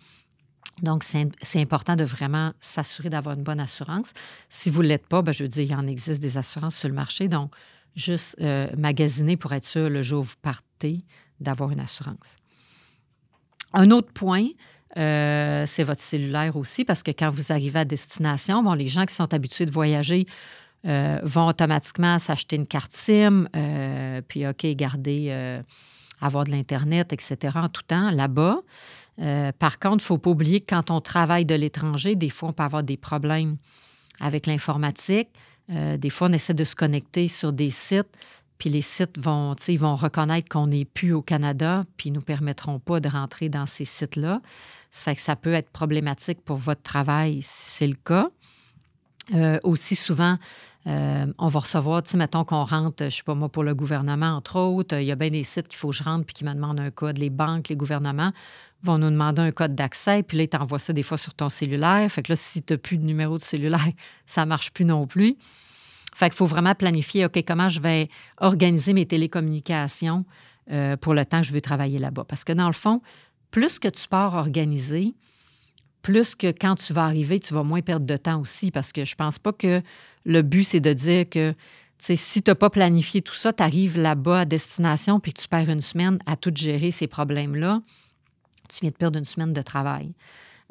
Donc, 0.81 1.03
c'est 1.03 1.61
important 1.61 1.95
de 1.95 2.03
vraiment 2.03 2.51
s'assurer 2.59 3.09
d'avoir 3.09 3.37
une 3.37 3.43
bonne 3.43 3.59
assurance. 3.59 4.11
Si 4.49 4.69
vous 4.69 4.83
ne 4.83 4.87
l'êtes 4.87 5.07
pas, 5.07 5.21
bien, 5.21 5.31
je 5.31 5.43
veux 5.43 5.49
dire, 5.49 5.63
il 5.63 5.71
y 5.71 5.75
en 5.75 5.87
existe 5.87 6.21
des 6.21 6.37
assurances 6.37 6.75
sur 6.75 6.89
le 6.89 6.95
marché. 6.95 7.27
Donc, 7.29 7.53
juste 7.95 8.35
euh, 8.41 8.67
magasiner 8.77 9.37
pour 9.37 9.53
être 9.53 9.63
sûr 9.63 9.89
le 9.89 10.03
jour 10.03 10.19
où 10.19 10.23
vous 10.23 10.35
partez 10.41 11.05
d'avoir 11.39 11.71
une 11.71 11.79
assurance. 11.79 12.37
Un 13.73 13.91
autre 13.91 14.11
point, 14.11 14.47
euh, 14.97 15.65
c'est 15.67 15.83
votre 15.83 16.01
cellulaire 16.01 16.55
aussi, 16.55 16.85
parce 16.85 17.03
que 17.03 17.11
quand 17.11 17.29
vous 17.29 17.51
arrivez 17.51 17.79
à 17.79 17.85
destination, 17.85 18.73
les 18.73 18.87
gens 18.87 19.05
qui 19.05 19.15
sont 19.15 19.33
habitués 19.33 19.65
de 19.65 19.71
voyager 19.71 20.25
euh, 20.85 21.19
vont 21.23 21.47
automatiquement 21.47 22.19
s'acheter 22.19 22.55
une 22.55 22.67
carte 22.67 22.91
SIM, 22.91 23.47
puis 24.27 24.47
OK, 24.47 24.65
garder, 24.75 25.61
avoir 26.21 26.43
de 26.43 26.51
l'Internet, 26.51 27.13
etc. 27.13 27.53
en 27.55 27.69
tout 27.69 27.83
temps 27.83 28.11
là-bas. 28.11 28.61
Euh, 29.21 29.51
par 29.57 29.79
contre, 29.79 29.95
il 29.95 30.05
ne 30.05 30.07
faut 30.07 30.17
pas 30.17 30.29
oublier 30.29 30.59
que 30.59 30.67
quand 30.75 30.91
on 30.91 31.01
travaille 31.01 31.45
de 31.45 31.55
l'étranger, 31.55 32.15
des 32.15 32.29
fois, 32.29 32.49
on 32.49 32.53
peut 32.53 32.63
avoir 32.63 32.83
des 32.83 32.97
problèmes 32.97 33.57
avec 34.19 34.47
l'informatique. 34.47 35.29
Euh, 35.71 35.97
des 35.97 36.09
fois, 36.09 36.29
on 36.29 36.33
essaie 36.33 36.53
de 36.53 36.63
se 36.63 36.75
connecter 36.75 37.27
sur 37.27 37.53
des 37.53 37.69
sites, 37.69 38.09
puis 38.57 38.69
les 38.69 38.81
sites 38.81 39.17
vont, 39.17 39.53
ils 39.67 39.83
reconnaître 39.83 40.47
qu'on 40.49 40.67
n'est 40.67 40.85
plus 40.85 41.13
au 41.13 41.21
Canada, 41.21 41.83
puis 41.97 42.09
ils 42.09 42.11
ne 42.11 42.17
nous 42.17 42.23
permettront 42.23 42.79
pas 42.79 42.99
de 42.99 43.09
rentrer 43.09 43.49
dans 43.49 43.65
ces 43.65 43.85
sites-là. 43.85 44.41
Ça 44.91 45.03
fait 45.03 45.15
que 45.15 45.21
ça 45.21 45.35
peut 45.35 45.53
être 45.53 45.69
problématique 45.69 46.41
pour 46.43 46.57
votre 46.57 46.81
travail 46.81 47.41
si 47.41 47.71
c'est 47.71 47.87
le 47.87 47.95
cas. 47.95 48.29
Euh, 49.33 49.59
aussi 49.63 49.95
souvent, 49.95 50.37
euh, 50.87 51.25
on 51.39 51.47
va 51.47 51.59
recevoir, 51.59 52.03
tu 52.03 52.11
sais, 52.11 52.17
mettons 52.17 52.43
qu'on 52.43 52.63
rentre, 52.63 53.05
je 53.05 53.09
sais 53.09 53.23
pas 53.23 53.33
moi, 53.33 53.49
pour 53.49 53.63
le 53.63 53.73
gouvernement, 53.73 54.35
entre 54.35 54.59
autres, 54.59 54.99
il 54.99 55.07
y 55.07 55.11
a 55.11 55.15
bien 55.15 55.31
des 55.31 55.43
sites 55.43 55.67
qu'il 55.67 55.79
faut 55.79 55.89
que 55.89 55.95
je 55.95 56.03
rentre 56.03 56.25
puis 56.25 56.35
qui 56.35 56.43
me 56.43 56.53
demandent 56.53 56.79
un 56.79 56.91
code. 56.91 57.17
Les 57.17 57.31
banques, 57.31 57.69
les 57.69 57.75
gouvernements 57.75 58.31
vont 58.83 58.99
nous 58.99 59.09
demander 59.09 59.41
un 59.41 59.51
code 59.51 59.73
d'accès, 59.73 60.21
puis 60.21 60.37
là, 60.37 60.43
ils 60.43 60.47
t'envoient 60.47 60.77
ça 60.77 60.93
des 60.93 61.01
fois 61.01 61.17
sur 61.17 61.33
ton 61.33 61.49
cellulaire. 61.49 62.09
Fait 62.11 62.21
que 62.21 62.31
là, 62.31 62.35
si 62.35 62.61
tu 62.61 62.73
n'as 62.73 62.77
plus 62.77 62.97
de 62.97 63.05
numéro 63.05 63.37
de 63.37 63.43
cellulaire, 63.43 63.81
ça 64.27 64.41
ne 64.41 64.49
marche 64.49 64.71
plus 64.71 64.85
non 64.85 65.07
plus. 65.07 65.35
Fait 66.15 66.29
qu'il 66.29 66.37
faut 66.37 66.45
vraiment 66.45 66.73
planifier, 66.75 67.25
OK, 67.25 67.43
comment 67.45 67.67
je 67.67 67.81
vais 67.81 68.07
organiser 68.37 68.93
mes 68.93 69.05
télécommunications 69.05 70.23
euh, 70.71 70.95
pour 70.95 71.13
le 71.13 71.25
temps 71.25 71.41
que 71.41 71.47
je 71.47 71.51
veux 71.51 71.59
travailler 71.59 71.99
là-bas. 71.99 72.23
Parce 72.23 72.45
que 72.45 72.53
dans 72.53 72.67
le 72.67 72.73
fond, 72.73 73.01
plus 73.51 73.79
que 73.79 73.89
tu 73.89 74.07
pars 74.07 74.33
organiser, 74.33 75.13
plus 76.01 76.33
que 76.33 76.47
quand 76.47 76.75
tu 76.75 76.93
vas 76.93 77.03
arriver, 77.03 77.41
tu 77.41 77.53
vas 77.53 77.63
moins 77.63 77.81
perdre 77.81 78.05
de 78.05 78.15
temps 78.15 78.39
aussi, 78.39 78.71
parce 78.71 78.93
que 78.93 79.03
je 79.03 79.13
pense 79.15 79.39
pas 79.39 79.51
que 79.51 79.81
le 80.23 80.41
but, 80.41 80.63
c'est 80.63 80.79
de 80.79 80.93
dire 80.93 81.29
que 81.29 81.53
si 81.99 82.41
tu 82.41 82.49
n'as 82.49 82.55
pas 82.55 82.69
planifié 82.69 83.21
tout 83.21 83.35
ça, 83.35 83.51
tu 83.51 83.61
arrives 83.61 83.99
là-bas 83.99 84.39
à 84.39 84.45
destination, 84.45 85.19
puis 85.19 85.33
tu 85.33 85.49
perds 85.49 85.69
une 85.69 85.81
semaine 85.81 86.19
à 86.25 86.37
tout 86.37 86.51
gérer 86.55 86.91
ces 86.91 87.07
problèmes-là, 87.07 87.81
tu 88.69 88.79
viens 88.81 88.89
de 88.89 88.95
perdre 88.95 89.19
une 89.19 89.25
semaine 89.25 89.51
de 89.51 89.61
travail. 89.61 90.13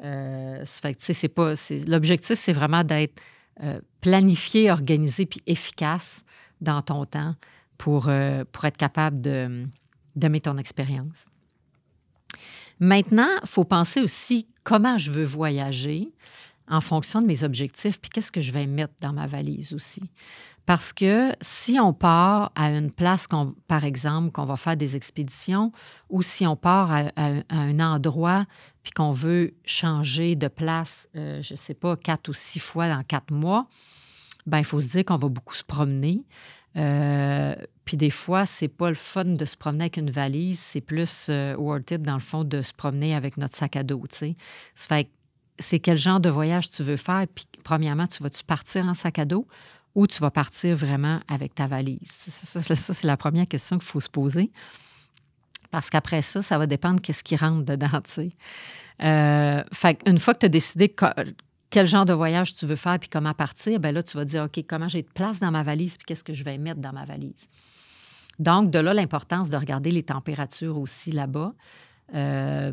Euh, 0.03 0.63
c'est 0.65 1.27
pas, 1.27 1.53
l'objectif, 1.87 2.35
c'est 2.35 2.53
vraiment 2.53 2.83
d'être 2.83 3.21
euh, 3.63 3.79
planifié, 4.01 4.71
organisé, 4.71 5.25
puis 5.25 5.41
efficace 5.47 6.25
dans 6.61 6.81
ton 6.81 7.05
temps 7.05 7.35
pour, 7.77 8.09
euh, 8.09 8.43
être 8.63 8.77
capable 8.77 9.21
de, 9.21 9.67
de 10.15 10.37
ton 10.39 10.57
expérience. 10.57 11.25
Maintenant, 12.79 13.29
il 13.41 13.47
faut 13.47 13.63
penser 13.63 14.01
aussi 14.01 14.47
comment 14.63 14.97
je 14.97 15.11
veux 15.11 15.23
voyager 15.23 16.09
en 16.67 16.81
fonction 16.81 17.21
de 17.21 17.27
mes 17.27 17.43
objectifs, 17.43 17.99
puis 17.99 18.09
qu'est-ce 18.09 18.31
que 18.31 18.41
je 18.41 18.51
vais 18.51 18.65
mettre 18.65 18.93
dans 19.01 19.13
ma 19.13 19.27
valise 19.27 19.73
aussi. 19.73 20.01
Parce 20.65 20.93
que 20.93 21.31
si 21.41 21.79
on 21.79 21.93
part 21.93 22.51
à 22.55 22.71
une 22.71 22.91
place, 22.91 23.27
par 23.67 23.83
exemple, 23.83 24.31
qu'on 24.31 24.45
va 24.45 24.57
faire 24.57 24.75
des 24.75 24.95
expéditions, 24.95 25.71
ou 26.09 26.23
si 26.23 26.47
on 26.47 26.55
part 26.55 26.91
à, 26.91 27.03
un 27.49 27.79
endroit, 27.79 28.45
puis 28.81 28.91
qu'on 28.91 29.11
veut 29.11 29.53
changer 29.63 30.35
de 30.35 30.47
place, 30.47 31.07
euh, 31.15 31.41
je 31.41 31.53
ne 31.53 31.57
sais 31.57 31.75
pas, 31.75 31.95
quatre 31.95 32.29
ou 32.29 32.33
six 32.33 32.59
fois 32.59 32.89
dans 32.89 33.03
quatre 33.03 33.31
mois, 33.31 33.67
ben 34.47 34.57
il 34.59 34.65
faut 34.65 34.79
se 34.79 34.87
dire 34.87 35.05
qu'on 35.05 35.17
va 35.17 35.29
beaucoup 35.29 35.55
se 35.55 35.63
promener. 35.63 36.23
Euh, 36.77 37.55
puis 37.85 37.95
des 37.95 38.09
fois, 38.09 38.45
c'est 38.45 38.67
pas 38.67 38.89
le 38.89 38.95
fun 38.95 39.23
de 39.23 39.45
se 39.45 39.55
promener 39.55 39.83
avec 39.85 39.97
une 39.97 40.09
valise, 40.09 40.59
c'est 40.59 40.81
plus 40.81 41.27
euh, 41.29 41.55
worth 41.55 41.91
it, 41.91 42.01
dans 42.01 42.15
le 42.15 42.19
fond, 42.19 42.43
de 42.43 42.61
se 42.61 42.73
promener 42.73 43.15
avec 43.15 43.37
notre 43.37 43.55
sac 43.55 43.75
à 43.75 43.83
dos, 43.83 44.03
tu 44.09 44.15
sais. 44.15 44.35
Ça 44.73 44.97
fait 44.97 45.09
c'est 45.59 45.79
quel 45.79 45.97
genre 45.97 46.19
de 46.19 46.29
voyage 46.29 46.69
tu 46.69 46.83
veux 46.83 46.97
faire. 46.97 47.25
Puis, 47.33 47.45
premièrement, 47.63 48.07
tu 48.07 48.21
vas-tu 48.23 48.43
partir 48.43 48.85
en 48.85 48.93
sac 48.93 49.19
à 49.19 49.25
dos 49.25 49.47
ou 49.93 50.07
tu 50.07 50.19
vas 50.19 50.31
partir 50.31 50.75
vraiment 50.75 51.19
avec 51.27 51.55
ta 51.55 51.67
valise? 51.67 52.11
Ça, 52.11 52.61
c'est 52.61 53.07
la 53.07 53.17
première 53.17 53.47
question 53.47 53.77
qu'il 53.77 53.87
faut 53.87 54.01
se 54.01 54.09
poser. 54.09 54.51
Parce 55.71 55.89
qu'après 55.89 56.21
ça, 56.21 56.41
ça 56.41 56.57
va 56.57 56.67
dépendre 56.67 57.01
qu'est-ce 57.01 57.23
qui 57.23 57.35
rentre 57.35 57.65
dedans, 57.65 58.01
tu 58.03 58.11
sais. 58.11 58.31
Euh, 59.01 59.63
fait 59.73 59.99
une 60.05 60.19
fois 60.19 60.33
que 60.33 60.39
tu 60.39 60.45
as 60.45 60.49
décidé 60.49 60.93
quel 61.69 61.87
genre 61.87 62.05
de 62.05 62.13
voyage 62.13 62.53
tu 62.55 62.65
veux 62.65 62.77
faire 62.77 62.97
puis 62.97 63.09
comment 63.09 63.33
partir, 63.33 63.79
ben 63.79 63.93
là, 63.93 64.01
tu 64.01 64.15
vas 64.15 64.23
dire, 64.23 64.43
OK, 64.43 64.63
comment 64.67 64.87
j'ai 64.87 65.01
de 65.01 65.09
place 65.13 65.39
dans 65.39 65.51
ma 65.51 65.63
valise 65.63 65.97
puis 65.97 66.05
qu'est-ce 66.05 66.23
que 66.23 66.33
je 66.33 66.43
vais 66.43 66.57
mettre 66.57 66.79
dans 66.79 66.93
ma 66.93 67.03
valise? 67.03 67.49
Donc, 68.39 68.71
de 68.71 68.79
là, 68.79 68.93
l'importance 68.93 69.49
de 69.49 69.57
regarder 69.57 69.91
les 69.91 70.03
températures 70.03 70.77
aussi 70.77 71.11
là-bas. 71.11 71.53
Euh, 72.13 72.71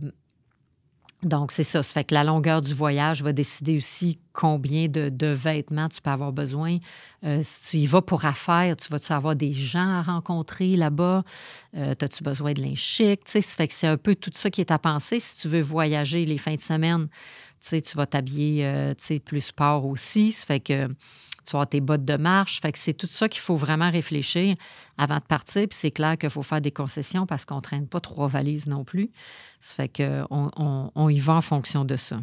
donc, 1.23 1.53
c'est 1.53 1.65
ça. 1.65 1.85
Ça 1.85 1.93
fait 1.93 2.05
que 2.05 2.15
la 2.15 2.25
longueur 2.25 2.63
du 2.63 2.75
voyage 2.75 3.23
va 3.23 3.33
décider 3.33 3.77
aussi 3.77 4.19
combien 4.33 4.89
de, 4.89 5.27
vêtements 5.27 5.89
tu 5.89 6.01
peux 6.01 6.11
avoir 6.11 6.33
besoin. 6.33 6.79
Euh, 7.25 7.41
si 7.45 7.71
tu 7.71 7.77
y 7.79 7.87
vas 7.87 8.03
pour 8.03 8.25
affaires, 8.25 8.77
tu 8.77 8.89
vas-tu 8.89 9.13
avoir 9.13 9.37
des 9.37 9.53
gens 9.53 9.89
à 9.89 10.03
rencontrer 10.03 10.77
là-bas? 10.77 11.23
Euh, 11.77 11.95
as-tu 12.01 12.25
besoin 12.25 12.53
de 12.55 12.63
linge 12.63 12.81
chic? 12.81 13.21
ça 13.25 13.41
fait 13.41 13.69
que 13.69 13.75
c'est 13.75 13.87
un 13.87 13.97
peu 13.97 14.17
tout 14.17 14.33
ça 14.35 14.51
qui 14.51 14.61
est 14.61 14.73
à 14.73 14.81
penser. 14.81 15.21
Si 15.21 15.41
tu 15.41 15.49
veux 15.49 15.61
voyager 15.61 16.25
les 16.25 16.39
fins 16.39 16.57
de 16.57 16.61
semaine, 16.61 17.07
tu 17.63 17.97
vas 17.97 18.07
t'habiller 18.07 18.67
euh, 18.67 18.93
plus 19.25 19.41
sport 19.41 19.87
aussi. 19.87 20.33
Ça 20.33 20.47
fait 20.47 20.61
que 20.61 20.89
tu 21.45 21.57
vas 21.57 21.67
tes 21.67 21.81
bottes 21.81 22.05
de 22.05 22.17
marche. 22.17 22.61
Fait 22.61 22.73
que 22.73 22.79
c'est 22.79 22.95
tout 22.95 23.07
ça 23.07 23.29
qu'il 23.29 23.41
faut 23.41 23.57
vraiment 23.57 23.91
réfléchir 23.91 24.55
avant 24.99 25.17
de 25.17 25.25
partir. 25.25 25.69
Puis 25.69 25.79
c'est 25.79 25.91
clair 25.91 26.17
qu'il 26.19 26.31
faut 26.31 26.43
faire 26.43 26.61
des 26.61 26.71
concessions 26.71 27.27
parce 27.27 27.45
qu'on 27.45 27.57
ne 27.57 27.61
traîne 27.61 27.87
pas 27.87 28.01
trois 28.01 28.29
valises 28.29 28.67
non 28.67 28.85
plus. 28.85 29.11
Ça 29.61 29.75
fait 29.75 29.89
qu'on 29.89 30.91
on, 30.95 31.09
y 31.09 31.19
va 31.19 31.35
en 31.35 31.41
fonction 31.41 31.85
de 31.85 31.97
ça. 31.97 32.21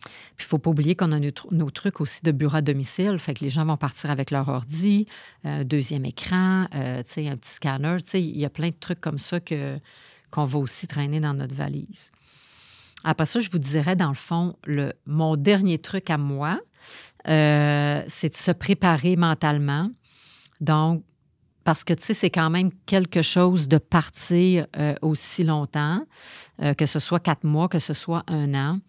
Puis 0.00 0.44
il 0.44 0.44
ne 0.44 0.48
faut 0.48 0.58
pas 0.58 0.70
oublier 0.70 0.96
qu'on 0.96 1.12
a 1.12 1.20
nos, 1.20 1.70
trucs 1.70 2.00
aussi 2.00 2.22
de 2.22 2.32
bureau 2.32 2.56
à 2.56 2.62
domicile. 2.62 3.18
Fait 3.18 3.34
que 3.34 3.44
les 3.44 3.50
gens 3.50 3.66
vont 3.66 3.76
partir 3.76 4.10
avec 4.10 4.30
leur 4.30 4.48
ordi, 4.48 5.06
euh, 5.44 5.62
deuxième 5.62 6.06
écran, 6.06 6.66
euh, 6.74 7.00
un 7.00 7.36
petit 7.36 7.50
scanner. 7.50 7.96
Il 8.14 8.38
y 8.38 8.46
a 8.46 8.50
plein 8.50 8.68
de 8.68 8.76
trucs 8.78 9.00
comme 9.00 9.18
ça 9.18 9.40
qu'on 9.40 10.44
va 10.44 10.58
aussi 10.58 10.86
traîner 10.86 11.20
dans 11.20 11.34
notre 11.34 11.54
valise. 11.54 12.12
Après 13.04 13.26
ça, 13.26 13.40
je 13.40 13.50
vous 13.50 13.58
dirais, 13.58 13.96
dans 13.96 14.08
le 14.08 14.14
fond, 14.14 14.56
le, 14.64 14.92
mon 15.06 15.36
dernier 15.36 15.78
truc 15.78 16.10
à 16.10 16.18
moi, 16.18 16.60
euh, 17.28 18.02
c'est 18.06 18.30
de 18.30 18.34
se 18.34 18.50
préparer 18.50 19.16
mentalement. 19.16 19.90
Donc, 20.60 21.02
parce 21.64 21.84
que, 21.84 21.92
tu 21.92 22.02
sais, 22.02 22.14
c'est 22.14 22.30
quand 22.30 22.50
même 22.50 22.70
quelque 22.86 23.22
chose 23.22 23.68
de 23.68 23.78
partir 23.78 24.66
euh, 24.76 24.94
aussi 25.02 25.44
longtemps, 25.44 26.04
euh, 26.62 26.74
que 26.74 26.86
ce 26.86 26.98
soit 26.98 27.20
quatre 27.20 27.44
mois, 27.44 27.68
que 27.68 27.78
ce 27.78 27.94
soit 27.94 28.24
un 28.26 28.54
an. 28.54 28.80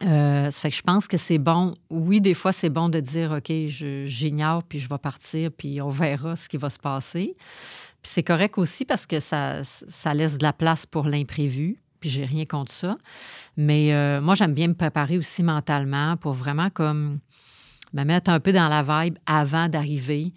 ça 0.00 0.50
fait 0.50 0.70
que 0.70 0.76
je 0.76 0.82
pense 0.82 1.08
que 1.08 1.16
c'est 1.16 1.38
bon. 1.38 1.74
Oui, 1.90 2.20
des 2.20 2.34
fois, 2.34 2.52
c'est 2.52 2.70
bon 2.70 2.88
de 2.88 3.00
dire, 3.00 3.32
OK, 3.32 3.50
j'ignore, 3.68 4.62
puis 4.62 4.78
je 4.78 4.88
vais 4.88 4.98
partir, 4.98 5.50
puis 5.50 5.80
on 5.80 5.90
verra 5.90 6.36
ce 6.36 6.48
qui 6.48 6.56
va 6.56 6.70
se 6.70 6.78
passer. 6.78 7.36
Puis 8.02 8.12
c'est 8.12 8.22
correct 8.22 8.58
aussi 8.58 8.84
parce 8.84 9.06
que 9.06 9.20
ça, 9.20 9.64
ça 9.64 10.14
laisse 10.14 10.38
de 10.38 10.44
la 10.44 10.52
place 10.52 10.86
pour 10.86 11.04
l'imprévu 11.06 11.82
puis 12.00 12.10
j'ai 12.10 12.24
rien 12.24 12.44
contre 12.44 12.72
ça. 12.72 12.96
Mais 13.56 13.94
euh, 13.94 14.20
moi, 14.20 14.34
j'aime 14.34 14.54
bien 14.54 14.68
me 14.68 14.74
préparer 14.74 15.18
aussi 15.18 15.42
mentalement 15.42 16.16
pour 16.16 16.32
vraiment 16.32 16.70
comme 16.70 17.18
me 17.92 18.04
mettre 18.04 18.30
un 18.30 18.40
peu 18.40 18.52
dans 18.52 18.68
la 18.68 18.82
vibe 18.82 19.16
avant 19.26 19.68
d'arriver 19.68 20.32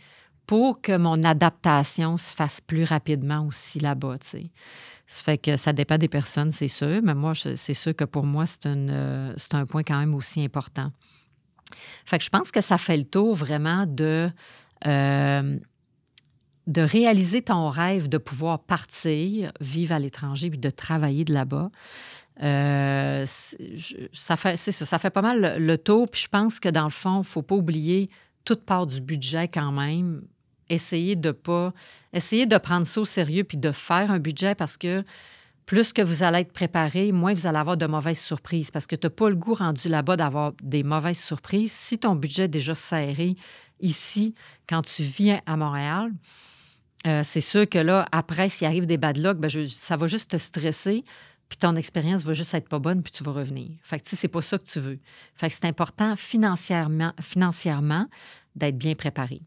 pour 0.47 0.81
que 0.81 0.97
mon 0.97 1.23
adaptation 1.23 2.17
se 2.17 2.35
fasse 2.35 2.59
plus 2.61 2.83
rapidement 2.83 3.45
aussi 3.47 3.79
là-bas, 3.79 4.17
tu 4.17 4.27
sais. 4.27 4.51
Ça 5.07 5.23
fait 5.23 5.37
que 5.37 5.57
ça 5.57 5.73
dépend 5.73 5.97
des 5.97 6.07
personnes, 6.07 6.51
c'est 6.51 6.69
sûr, 6.69 7.01
mais 7.03 7.13
moi, 7.13 7.33
c'est 7.35 7.73
sûr 7.73 7.95
que 7.95 8.05
pour 8.05 8.25
moi, 8.25 8.45
c'est 8.45 8.65
euh, 8.65 9.35
un 9.51 9.65
point 9.65 9.83
quand 9.83 9.99
même 9.99 10.15
aussi 10.15 10.43
important. 10.43 10.91
Fait 12.05 12.17
que 12.17 12.23
je 12.23 12.29
pense 12.29 12.51
que 12.51 12.61
ça 12.61 12.77
fait 12.77 12.97
le 12.97 13.03
tour 13.03 13.35
vraiment 13.35 13.85
de 13.85 14.29
euh, 14.87 15.59
de 16.71 16.81
réaliser 16.81 17.41
ton 17.41 17.69
rêve 17.69 18.07
de 18.07 18.17
pouvoir 18.17 18.59
partir, 18.59 19.51
vivre 19.59 19.93
à 19.93 19.99
l'étranger, 19.99 20.49
puis 20.49 20.59
de 20.59 20.69
travailler 20.69 21.25
de 21.25 21.33
là-bas. 21.33 21.69
Euh, 22.41 23.25
ça, 23.25 24.37
fait, 24.37 24.55
ça, 24.57 24.99
fait 24.99 25.09
pas 25.09 25.21
mal 25.21 25.57
le, 25.59 25.77
tour. 25.77 26.09
Puis 26.09 26.21
je 26.21 26.27
pense 26.29 26.59
que 26.59 26.69
dans 26.69 26.85
le 26.85 26.89
fond, 26.91 27.15
il 27.15 27.19
ne 27.19 27.23
faut 27.23 27.41
pas 27.41 27.55
oublier 27.55 28.09
toute 28.45 28.63
part 28.63 28.87
du 28.87 29.01
budget 29.01 29.47
quand 29.47 29.71
même. 29.71 30.23
Essayer 30.69 31.17
de 31.17 31.31
pas. 31.31 31.73
Essayer 32.13 32.45
de 32.45 32.57
prendre 32.57 32.87
ça 32.87 33.01
au 33.01 33.05
sérieux 33.05 33.43
puis 33.43 33.57
de 33.57 33.71
faire 33.71 34.09
un 34.09 34.19
budget 34.19 34.55
parce 34.55 34.77
que 34.77 35.03
plus 35.65 35.91
que 35.91 36.01
vous 36.01 36.23
allez 36.23 36.39
être 36.39 36.53
préparé, 36.53 37.11
moins 37.11 37.33
vous 37.33 37.47
allez 37.47 37.57
avoir 37.57 37.77
de 37.77 37.85
mauvaises 37.85 38.19
surprises 38.19 38.71
parce 38.71 38.87
que 38.87 38.95
tu 38.95 39.05
n'as 39.05 39.11
pas 39.11 39.29
le 39.29 39.35
goût 39.35 39.53
rendu 39.53 39.89
là-bas 39.89 40.15
d'avoir 40.15 40.53
des 40.63 40.83
mauvaises 40.83 41.19
surprises. 41.19 41.73
Si 41.73 41.99
ton 41.99 42.15
budget 42.15 42.45
est 42.45 42.47
déjà 42.47 42.75
serré 42.75 43.35
ici, 43.81 44.33
quand 44.67 44.81
tu 44.81 45.03
viens 45.03 45.41
à 45.45 45.57
Montréal, 45.57 46.11
euh, 47.07 47.21
c'est 47.23 47.41
sûr 47.41 47.67
que 47.67 47.79
là, 47.79 48.05
après, 48.11 48.49
s'il 48.49 48.67
arrive 48.67 48.85
des 48.85 48.97
bad 48.97 49.17
luck, 49.17 49.37
ben 49.37 49.49
ça 49.67 49.97
va 49.97 50.07
juste 50.07 50.31
te 50.31 50.37
stresser, 50.37 51.03
puis 51.49 51.57
ton 51.57 51.75
expérience 51.75 52.23
va 52.23 52.33
juste 52.33 52.53
être 52.53 52.69
pas 52.69 52.79
bonne, 52.79 53.01
puis 53.01 53.11
tu 53.11 53.23
vas 53.23 53.31
revenir. 53.31 53.69
Fait 53.83 53.99
que, 53.99 54.03
tu 54.03 54.11
sais, 54.11 54.15
c'est 54.15 54.27
pas 54.27 54.41
ça 54.41 54.57
que 54.57 54.63
tu 54.63 54.79
veux. 54.79 54.99
Fait 55.35 55.49
que 55.49 55.55
c'est 55.55 55.65
important 55.65 56.15
financièrement, 56.15 57.13
financièrement 57.19 58.07
d'être 58.55 58.77
bien 58.77 58.93
préparé. 58.93 59.41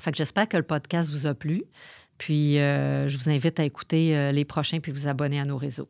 Fait 0.00 0.10
que 0.10 0.16
j'espère 0.16 0.48
que 0.48 0.56
le 0.56 0.62
podcast 0.62 1.10
vous 1.12 1.26
a 1.26 1.34
plu. 1.34 1.62
Puis, 2.18 2.58
euh, 2.58 3.08
je 3.08 3.18
vous 3.18 3.28
invite 3.28 3.60
à 3.60 3.64
écouter 3.64 4.16
euh, 4.16 4.32
les 4.32 4.44
prochains 4.44 4.80
puis 4.80 4.92
vous 4.92 5.06
abonner 5.06 5.40
à 5.40 5.44
nos 5.44 5.56
réseaux. 5.56 5.88